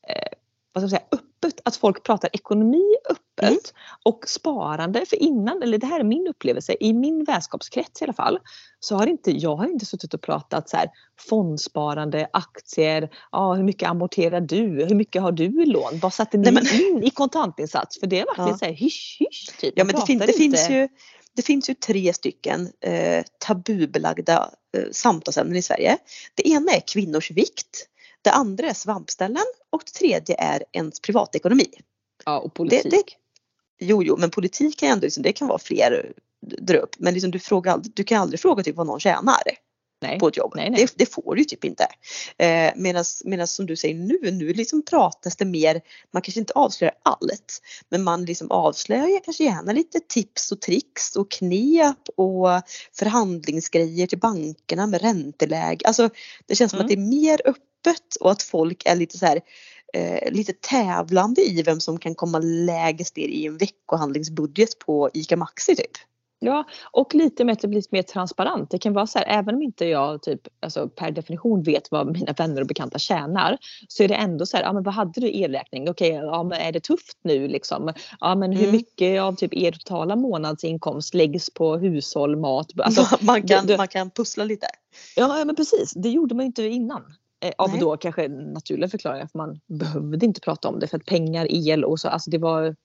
eh, 0.08 0.38
vad 0.74 0.82
ska 0.82 0.84
jag 0.84 0.90
säga, 0.90 1.04
öppet. 1.12 1.62
Att 1.66 1.76
folk 1.76 2.04
pratar 2.04 2.30
ekonomi 2.34 2.96
öppet 3.10 3.23
Mm. 3.42 3.58
och 4.06 4.24
sparande. 4.28 5.06
För 5.06 5.16
innan, 5.24 5.64
eller 5.64 5.78
det 5.78 5.88
här 5.88 6.00
är 6.00 6.04
min 6.04 6.28
upplevelse, 6.28 6.76
i 6.80 6.94
min 6.94 7.24
vänskapskrets 7.24 8.02
i 8.02 8.04
alla 8.04 8.14
fall. 8.14 8.40
Så 8.80 8.96
har 8.96 9.08
inte, 9.08 9.32
jag 9.32 9.56
har 9.56 9.66
inte 9.68 9.86
suttit 9.86 10.14
och 10.14 10.22
pratat 10.22 10.70
så 10.70 10.78
här 10.78 10.90
fondsparande, 11.30 12.30
aktier, 12.34 13.10
ja, 13.32 13.54
hur 13.54 13.64
mycket 13.64 13.90
amorterar 13.90 14.42
du? 14.42 14.86
Hur 14.86 14.96
mycket 14.96 15.22
har 15.22 15.32
du 15.32 15.64
i 15.64 15.66
lån? 15.66 16.00
Vad 16.02 16.14
satte 16.14 16.38
ni 16.38 16.52
Nej, 16.52 16.54
men- 16.54 16.82
in 16.98 17.04
i 17.04 17.10
kontantinsats? 17.10 18.00
För 18.00 18.08
det 18.08 18.20
har 18.20 18.26
varit 18.26 18.52
Ja. 18.52 18.58
så 18.58 18.66
här 18.66 18.72
hysch 18.74 19.18
hysch 19.20 19.58
typ. 19.60 19.74
Ja 19.78 19.84
men 19.84 19.96
det, 19.96 20.06
fin- 20.06 20.20
det, 20.20 20.34
finns 20.34 20.70
ju, 20.70 20.88
det 21.36 21.42
finns 21.42 21.70
ju 21.70 21.74
tre 21.74 22.14
stycken 22.14 22.72
eh, 22.82 23.24
tabubelagda 23.40 24.50
eh, 24.78 24.84
samtalsämnen 24.92 25.56
i 25.56 25.62
Sverige. 25.62 25.98
Det 26.36 26.48
ena 26.50 26.72
är 26.72 26.82
kvinnors 26.94 27.32
vikt. 27.32 27.88
Det 28.22 28.32
andra 28.32 28.68
är 28.70 28.74
svampställen 28.74 29.44
och 29.70 29.82
det 29.86 29.92
tredje 30.00 30.36
är 30.40 30.64
ens 30.72 31.00
privatekonomi. 31.00 31.68
Ja, 32.26 32.40
och 32.40 32.54
politik. 32.54 32.92
det- 32.92 33.23
Jo, 33.80 34.04
jo, 34.04 34.18
men 34.18 34.30
politik 34.30 34.80
kan 34.80 34.90
ju 34.90 34.94
ändå, 34.94 35.06
liksom, 35.06 35.24
det 35.24 35.34
kan 35.34 35.48
vara 35.48 35.60
fler 35.60 36.14
dra 36.62 36.78
upp. 36.78 36.96
Men 37.00 37.14
liksom, 37.14 37.32
du, 37.32 37.40
frågar 37.40 37.82
du 37.94 38.04
kan 38.04 38.22
aldrig 38.22 38.40
fråga 38.40 38.64
typ 38.64 38.76
vad 38.76 38.88
någon 38.88 39.00
tjänar 39.00 39.42
Nej. 40.02 40.20
på 40.20 40.28
ett 40.28 40.38
jobb. 40.38 40.54
Nej, 40.56 40.70
nej. 40.70 40.80
Det, 40.82 40.94
det 40.96 41.14
får 41.14 41.36
du 41.36 41.44
typ 41.44 41.66
inte. 41.66 41.88
Eh, 42.38 42.72
Medan 43.26 43.48
som 43.48 43.66
du 43.66 43.76
säger 43.76 43.96
nu, 43.96 44.32
nu 44.32 44.54
liksom 44.54 44.86
pratas 44.86 45.36
det 45.36 45.46
mer, 45.46 45.82
man 46.14 46.22
kanske 46.22 46.40
inte 46.40 46.54
avslöjar 46.54 46.94
allt. 47.04 47.62
Men 47.90 48.04
man 48.04 48.26
liksom 48.26 48.52
avslöjar 48.52 49.20
kanske 49.26 49.44
gärna 49.44 49.72
lite 49.72 50.00
tips 50.00 50.52
och 50.52 50.62
tricks 50.62 51.16
och 51.16 51.32
knep 51.32 52.10
och 52.16 52.48
förhandlingsgrejer 52.98 54.08
till 54.08 54.20
bankerna 54.20 54.88
med 54.88 55.02
ränteläge. 55.02 55.86
Alltså 55.86 56.10
det 56.46 56.56
känns 56.56 56.72
som 56.72 56.78
Mm. 56.80 56.86
att 56.86 56.90
det 56.90 56.96
är 56.96 57.22
mer 57.26 57.42
öppet 57.46 58.16
och 58.20 58.32
att 58.32 58.42
folk 58.42 58.86
är 58.86 58.96
lite 58.96 59.18
så 59.18 59.26
här 59.26 59.42
eh, 59.94 60.32
lite 60.32 60.54
tävlande 60.54 61.42
i 61.42 61.62
vem 61.64 61.80
som 61.80 62.00
kan 62.00 62.16
komma 62.16 62.40
lägst 62.40 63.18
ner 63.18 63.28
i 63.28 63.46
en 63.46 63.58
veckohandlingsbudget 63.58 64.80
på 64.80 65.10
ICA 65.14 65.38
Maxi 65.38 65.76
typ. 65.76 65.92
Ja, 66.46 66.64
och 66.92 67.16
lite 67.16 67.44
det 67.44 67.68
blir 67.68 67.84
mer 67.90 68.02
transparent. 68.02 68.72
Det 68.72 68.78
kan 68.78 68.94
vara 68.94 69.08
så 69.08 69.20
här, 69.20 69.26
även 69.40 69.56
om 69.56 69.62
inte 69.62 69.86
jag 69.86 70.22
typ, 70.22 70.42
alltså 70.60 70.90
per 70.90 71.12
definition 71.12 71.64
vet 71.64 71.92
vad 71.92 72.12
mina 72.18 72.34
vänner 72.34 72.62
och 72.62 72.68
bekanta 72.68 73.00
tjänar 73.00 73.58
så 73.88 74.04
är 74.04 74.08
det 74.08 74.16
ändå 74.16 74.46
så 74.46 74.58
här, 74.58 74.64
ja 74.64 74.74
men 74.74 74.84
vad 74.84 74.94
hade 74.94 75.22
du 75.22 75.28
i 75.28 75.44
elräkning? 75.44 75.90
Okej, 75.90 76.10
ja 76.10 76.44
men 76.44 76.60
är 76.62 76.72
det 76.72 76.80
tufft 76.80 77.18
nu 77.24 77.48
liksom? 77.48 77.94
Ja 78.20 78.36
men 78.36 78.52
hur 78.52 78.64
Mm. 78.64 78.72
mycket 78.76 79.22
av 79.22 79.36
typ 79.36 79.54
er 79.54 79.72
totala 79.72 80.16
månadsinkomst 80.16 81.14
läggs 81.14 81.50
på 81.54 81.78
hushåll, 81.78 82.36
mat? 82.36 82.68
Alltså, 82.80 83.18
man, 83.26 83.48
kan, 83.48 83.68
det- 83.68 83.78
man 83.78 83.88
kan 83.88 84.10
pussla 84.12 84.44
lite. 84.44 84.68
ja, 85.16 85.40
ja 85.40 85.46
men 85.46 85.56
precis, 85.56 85.92
det 85.96 86.10
gjorde 86.10 86.36
man 86.36 86.44
ju 86.46 86.48
inte 86.48 86.64
innan. 86.64 87.02
Eh, 87.44 87.52
Av 87.58 87.70
Nej. 87.70 87.80
då 87.80 87.98
kanske 87.98 88.28
naturliga 88.28 88.90
förklaringar 88.90 89.28
för 89.28 89.38
man 89.38 89.60
behövde 89.68 90.26
inte 90.26 90.42
prata 90.42 90.68
om 90.70 90.80
det 90.80 90.88
för 90.88 90.98
att 90.98 91.06
pengar, 91.06 91.48
el 91.50 91.84
och 91.86 92.00
så, 92.00 92.08
alltså 92.10 92.30
det 92.30 92.38
var 92.38 92.76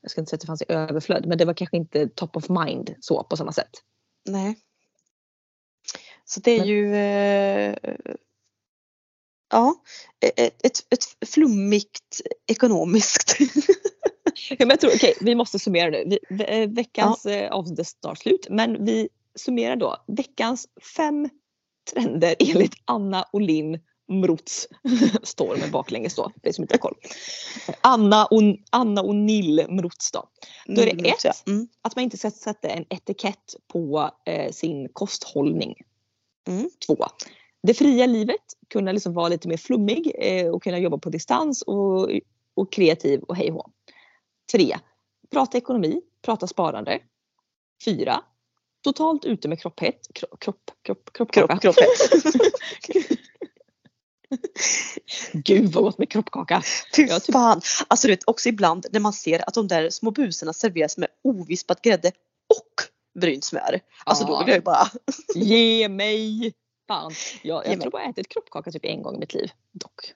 jag 0.00 0.10
ska 0.10 0.20
inte 0.20 0.30
säga 0.30 0.36
att 0.36 0.40
det 0.40 0.46
fanns 0.46 0.62
i 0.62 0.64
överflöd 0.68 1.26
men 1.26 1.38
det 1.38 1.44
var 1.44 1.54
kanske 1.54 1.76
inte 1.76 2.08
top 2.08 2.36
of 2.36 2.48
mind 2.48 2.94
så 3.00 3.24
på 3.24 3.36
samma 3.36 3.52
sätt. 3.52 3.70
Nej. 4.28 4.58
Så 6.24 6.40
det 6.40 6.50
är 6.50 6.58
Men- 6.58 6.68
ju 6.68 6.94
eh, 6.96 7.76
Ja, 9.50 9.74
ett, 10.36 10.66
ett, 10.66 10.78
ett 10.90 11.28
flummigt 11.28 12.20
ekonomiskt. 12.46 13.36
Ja, 14.50 14.56
men 14.58 14.70
jag 14.70 14.80
tror, 14.80 14.90
okej, 14.94 15.14
vi 15.20 15.34
måste 15.34 15.58
summera 15.58 15.90
nu. 15.90 16.18
Vi, 16.28 16.44
eh, 16.62 16.68
veckans 16.70 17.24
ja. 17.24 17.50
avsnitt 17.50 17.78
är 17.78 17.84
snart 17.84 18.18
slut 18.18 18.46
men 18.50 18.84
vi 18.84 19.08
summerar 19.34 19.76
då 19.76 20.04
veckans 20.06 20.68
fem 20.96 21.28
trender 21.92 22.34
enligt 22.38 22.74
Anna 22.84 23.24
Olin 23.32 23.80
Mrots. 24.12 24.68
Står 25.22 25.56
med 25.56 25.70
baklänges 25.70 26.14
då, 26.14 26.32
er 26.42 26.52
som 26.52 26.64
inte 26.64 26.74
har 26.74 26.78
koll. 26.78 26.94
Anna, 27.80 28.28
On, 28.30 28.56
Anna 28.70 29.02
O'Neill 29.02 29.70
Mrots 29.70 30.12
då. 30.12 30.28
Då 30.66 30.80
är 30.82 30.86
det 30.86 30.92
Mm, 30.92 31.04
ett. 31.04 31.24
ja. 31.24 31.32
Mm. 31.46 31.68
Att 31.82 31.96
man 31.96 32.02
inte 32.04 32.16
ska 32.16 32.30
sätta 32.30 32.68
en 32.68 32.84
etikett 32.88 33.54
på 33.68 34.10
eh, 34.26 34.52
sin 34.52 34.88
kosthållning. 34.88 35.74
Mm. 36.48 36.70
Två. 36.86 36.96
Det 37.62 37.74
fria 37.74 38.06
livet, 38.06 38.40
kunna 38.70 38.92
liksom 38.92 39.14
vara 39.14 39.28
lite 39.28 39.48
mer 39.48 39.56
flummig 39.56 40.12
eh, 40.18 40.48
och 40.48 40.62
kunna 40.62 40.78
jobba 40.78 40.98
på 40.98 41.10
distans 41.10 41.62
och, 41.62 42.10
och 42.54 42.72
kreativ 42.72 43.20
och 43.20 43.36
hej 43.36 43.52
och. 43.52 43.70
Tre. 44.52 44.76
Prata 45.30 45.58
ekonomi, 45.58 46.00
prata 46.22 46.46
sparande. 46.46 46.98
Fyra. 47.84 48.22
Totalt 48.84 49.24
ute 49.24 49.48
med 49.48 49.60
kropphett. 49.60 50.06
Kropp, 50.14 50.40
kropp, 50.40 50.70
kropp, 50.82 51.12
kroppkaka. 51.12 51.58
Kropp, 51.58 51.76
kroppet. 51.76 52.42
Gud 55.32 55.72
vad 55.72 55.84
gott 55.84 55.98
med 55.98 56.10
kroppkaka. 56.10 56.62
Fy 56.96 57.06
typ- 57.08 57.32
fan. 57.32 57.60
Alltså 57.88 58.06
du 58.06 58.12
vet 58.12 58.28
också 58.28 58.48
ibland 58.48 58.86
när 58.92 59.00
man 59.00 59.12
ser 59.12 59.48
att 59.48 59.54
de 59.54 59.68
där 59.68 59.90
små 59.90 60.10
busarna 60.10 60.52
serveras 60.52 60.96
med 60.98 61.08
ovispat 61.24 61.82
grädde 61.82 62.08
och 62.48 62.82
brynt 63.20 63.44
smör. 63.44 63.80
Alltså 64.04 64.24
då 64.24 64.32
Ja. 64.32 64.38
vill 64.38 64.48
jag 64.48 64.56
ju 64.56 64.62
bara 64.62 64.86
Ge 65.34 65.88
mig! 65.88 66.52
Fan. 66.88 67.12
Jag, 67.42 67.64
Ge 67.64 67.70
jag 67.70 67.76
mig. 67.76 67.80
tror 67.80 67.90
bara 67.90 68.02
jag 68.02 68.10
ätit 68.10 68.28
kroppkaka 68.28 68.70
typ 68.70 68.84
en 68.84 69.02
gång 69.02 69.14
i 69.16 69.18
mitt 69.18 69.34
liv. 69.34 69.50
Dock. 69.72 70.12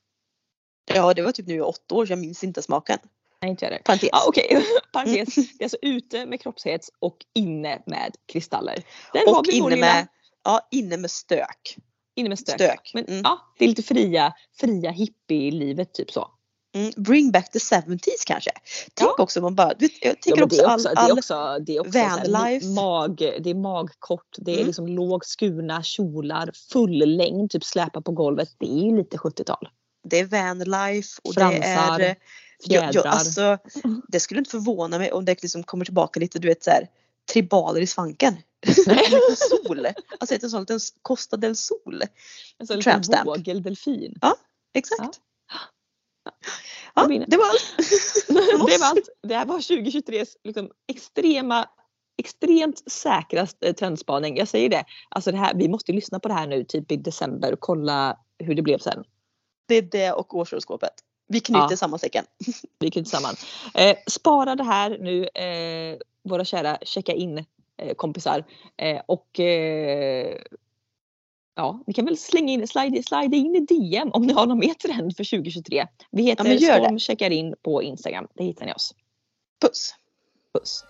Ja 0.95 1.15
det 1.15 1.23
var 1.23 1.33
typ 1.33 1.47
nu 1.47 1.55
i 1.55 1.61
åtta 1.61 1.95
år 1.95 2.07
så 2.07 2.13
jag 2.13 2.19
minns 2.19 2.45
inte 2.45 2.63
smaken. 2.63 2.99
Nej 3.43 3.51
inte 3.51 3.65
jag 3.65 3.73
det. 3.73 3.83
Parentes. 3.85 4.09
Ja, 4.13 4.25
Okej, 4.29 4.63
parentes. 4.93 5.35
Det 5.35 5.41
är 5.61 5.65
alltså 5.65 5.79
ute 5.83 6.27
med 6.27 6.41
kroppshets 6.41 6.91
och 6.99 7.17
inne 7.35 7.83
med 7.87 8.15
kristaller. 8.33 8.83
Har 9.27 9.39
och 9.39 9.47
inne 9.49 9.71
lilla, 9.71 9.81
med, 9.87 10.09
ja, 10.45 10.69
inne 10.71 10.97
med 10.97 11.11
stök. 11.11 11.77
Inne 12.17 12.29
med 12.29 12.39
stök. 12.39 12.55
stök. 12.55 12.91
Men 12.95 13.05
Mm. 13.05 13.21
ja, 13.25 13.39
det 13.59 13.65
är 13.65 13.69
lite 13.69 13.83
fria, 13.83 14.33
fria 14.61 14.91
hippie-livet 14.91 15.95
typ 15.95 16.11
så. 16.11 16.29
Mm. 16.75 16.93
Bring 16.97 17.31
back 17.33 17.53
the 17.53 17.59
70s 17.59 18.25
kanske. 18.27 18.51
Tänk 18.95 19.11
Ja. 19.19 19.23
också 19.23 19.41
man 19.41 19.55
bara, 19.55 19.73
du 19.79 19.89
jag 20.01 20.11
Ja, 20.11 20.15
tänker 20.23 20.37
det, 20.37 20.45
också, 20.45 20.63
är 20.63 20.67
all, 20.67 20.75
också, 20.79 20.89
det 20.89 21.01
all, 21.01 21.11
är 21.11 21.19
också, 21.19 21.59
det 21.67 21.77
är 21.77 21.81
också 21.81 21.99
vanlife. 21.99 22.67
mag, 22.67 23.17
det 23.17 23.51
är 23.51 23.55
magkort, 23.55 24.37
det 24.39 24.51
är 24.51 24.55
Mm. 24.55 24.67
liksom 24.67 24.89
lågt 24.89 25.27
skurna 25.27 25.83
kjolar, 25.83 26.51
full 26.73 27.17
längd, 27.17 27.51
typ 27.51 27.65
släpa 27.65 28.01
på 28.03 28.13
golvet. 28.13 28.49
Det 28.59 28.67
är 28.67 28.85
ju 28.85 28.97
lite 28.97 29.17
70-tal. 29.19 29.69
det 30.09 30.19
är 30.21 30.25
vanlife 30.25 31.21
och 31.25 31.35
Fransar, 31.35 31.99
det 31.99 32.05
är 32.05 32.11
eh, 32.11 32.17
ja, 32.67 32.81
Fjädrar. 32.81 33.03
ja, 33.05 33.11
alltså, 33.11 33.59
Det 34.09 34.21
skulle 34.21 34.39
inte 34.39 34.51
förvåna 34.51 34.99
mig 34.99 35.13
om 35.13 35.25
det 35.25 35.43
liksom 35.43 35.63
kommer 35.63 35.85
tillbaka 35.85 36.21
lite 36.21 36.39
du 36.39 36.49
vet 36.49 36.65
så 36.65 36.71
här 36.71 36.89
tribaler 37.33 37.81
i 37.81 37.87
svanken. 37.87 38.37
En 38.69 39.37
sol. 39.37 39.87
Alltså 40.21 40.35
en 40.35 40.51
sån 40.51 40.61
liten 40.61 40.79
Costa 41.03 41.37
del 41.37 41.57
Sol. 41.57 42.03
En 42.59 42.67
sån 42.67 42.81
Tramp 42.81 42.87
liten 42.97 43.05
stamp. 43.05 43.27
vågeldelfin. 43.27 44.15
Exakt. 44.75 45.21
Ja. 45.53 46.31
Ja, 46.95 47.07
det 47.27 47.37
var 47.37 47.45
allt. 47.49 47.75
det 48.69 48.79
var 48.81 48.87
allt. 48.87 49.09
Det 49.23 49.35
här 49.35 49.47
var 49.47 49.59
2023s 49.59 50.29
liksom 50.45 50.71
extrema 50.89 51.69
extremt 52.19 52.91
säkraste 52.93 53.73
trendspaning. 53.73 54.37
Jag 54.37 54.49
säger 54.49 54.69
det. 54.69 54.85
Alltså 55.09 55.31
det 55.33 55.39
här, 55.39 55.55
vi 55.55 55.69
måste 55.69 55.93
lyssna 55.93 56.21
på 56.21 56.29
det 56.29 56.35
här 56.35 56.47
nu 56.47 56.65
typ 56.65 56.93
i 56.93 56.97
december 56.97 57.53
och 57.53 57.61
kolla 57.61 58.19
hur 58.39 58.55
det 58.55 58.63
blev 58.63 58.79
sen. 58.79 59.05
Det 59.69 59.75
är 59.75 59.83
det 59.83 60.13
och 60.13 60.35
årshoroskopet. 60.37 60.93
Vi 61.29 61.41
knyter 61.41 61.67
Ja. 61.71 61.77
samman 61.77 61.99
säcken. 61.99 62.25
Vi 62.79 62.91
knyter 62.91 63.11
samman. 63.11 63.35
Eh, 63.75 63.97
spara 64.07 64.55
det 64.57 64.65
här 64.65 64.99
nu, 65.01 65.27
eh, 65.27 65.99
våra 66.29 66.45
kära 66.45 66.79
checka 66.83 67.13
in 67.13 67.39
eh, 67.39 67.45
kompisar. 67.97 68.45
Eh, 68.77 69.01
och 69.07 69.41
eh, 69.41 70.37
ja, 71.55 71.83
ni 71.87 71.93
kan 71.93 72.05
väl 72.05 72.17
slänga 72.17 72.53
in, 72.53 72.69
slide, 72.69 73.03
slide 73.03 73.37
in 73.37 73.57
i 73.57 73.61
DM 73.61 74.11
om 74.13 74.23
ni 74.23 74.33
har 74.33 74.47
någon 74.47 74.59
mer 74.59 74.75
trend 74.75 75.17
för 75.17 75.25
2023. 75.25 75.87
Vi 76.11 76.23
heter 76.23 76.45
det. 76.45 76.61
Storm 76.61 76.99
checkar 76.99 77.31
in 77.31 77.55
på 77.63 77.83
Instagram. 77.83 78.29
Det 78.35 78.45
hittar 78.45 78.67
ni 78.67 78.73
oss. 78.73 78.95
Puss! 79.61 79.95
Puss! 80.53 80.85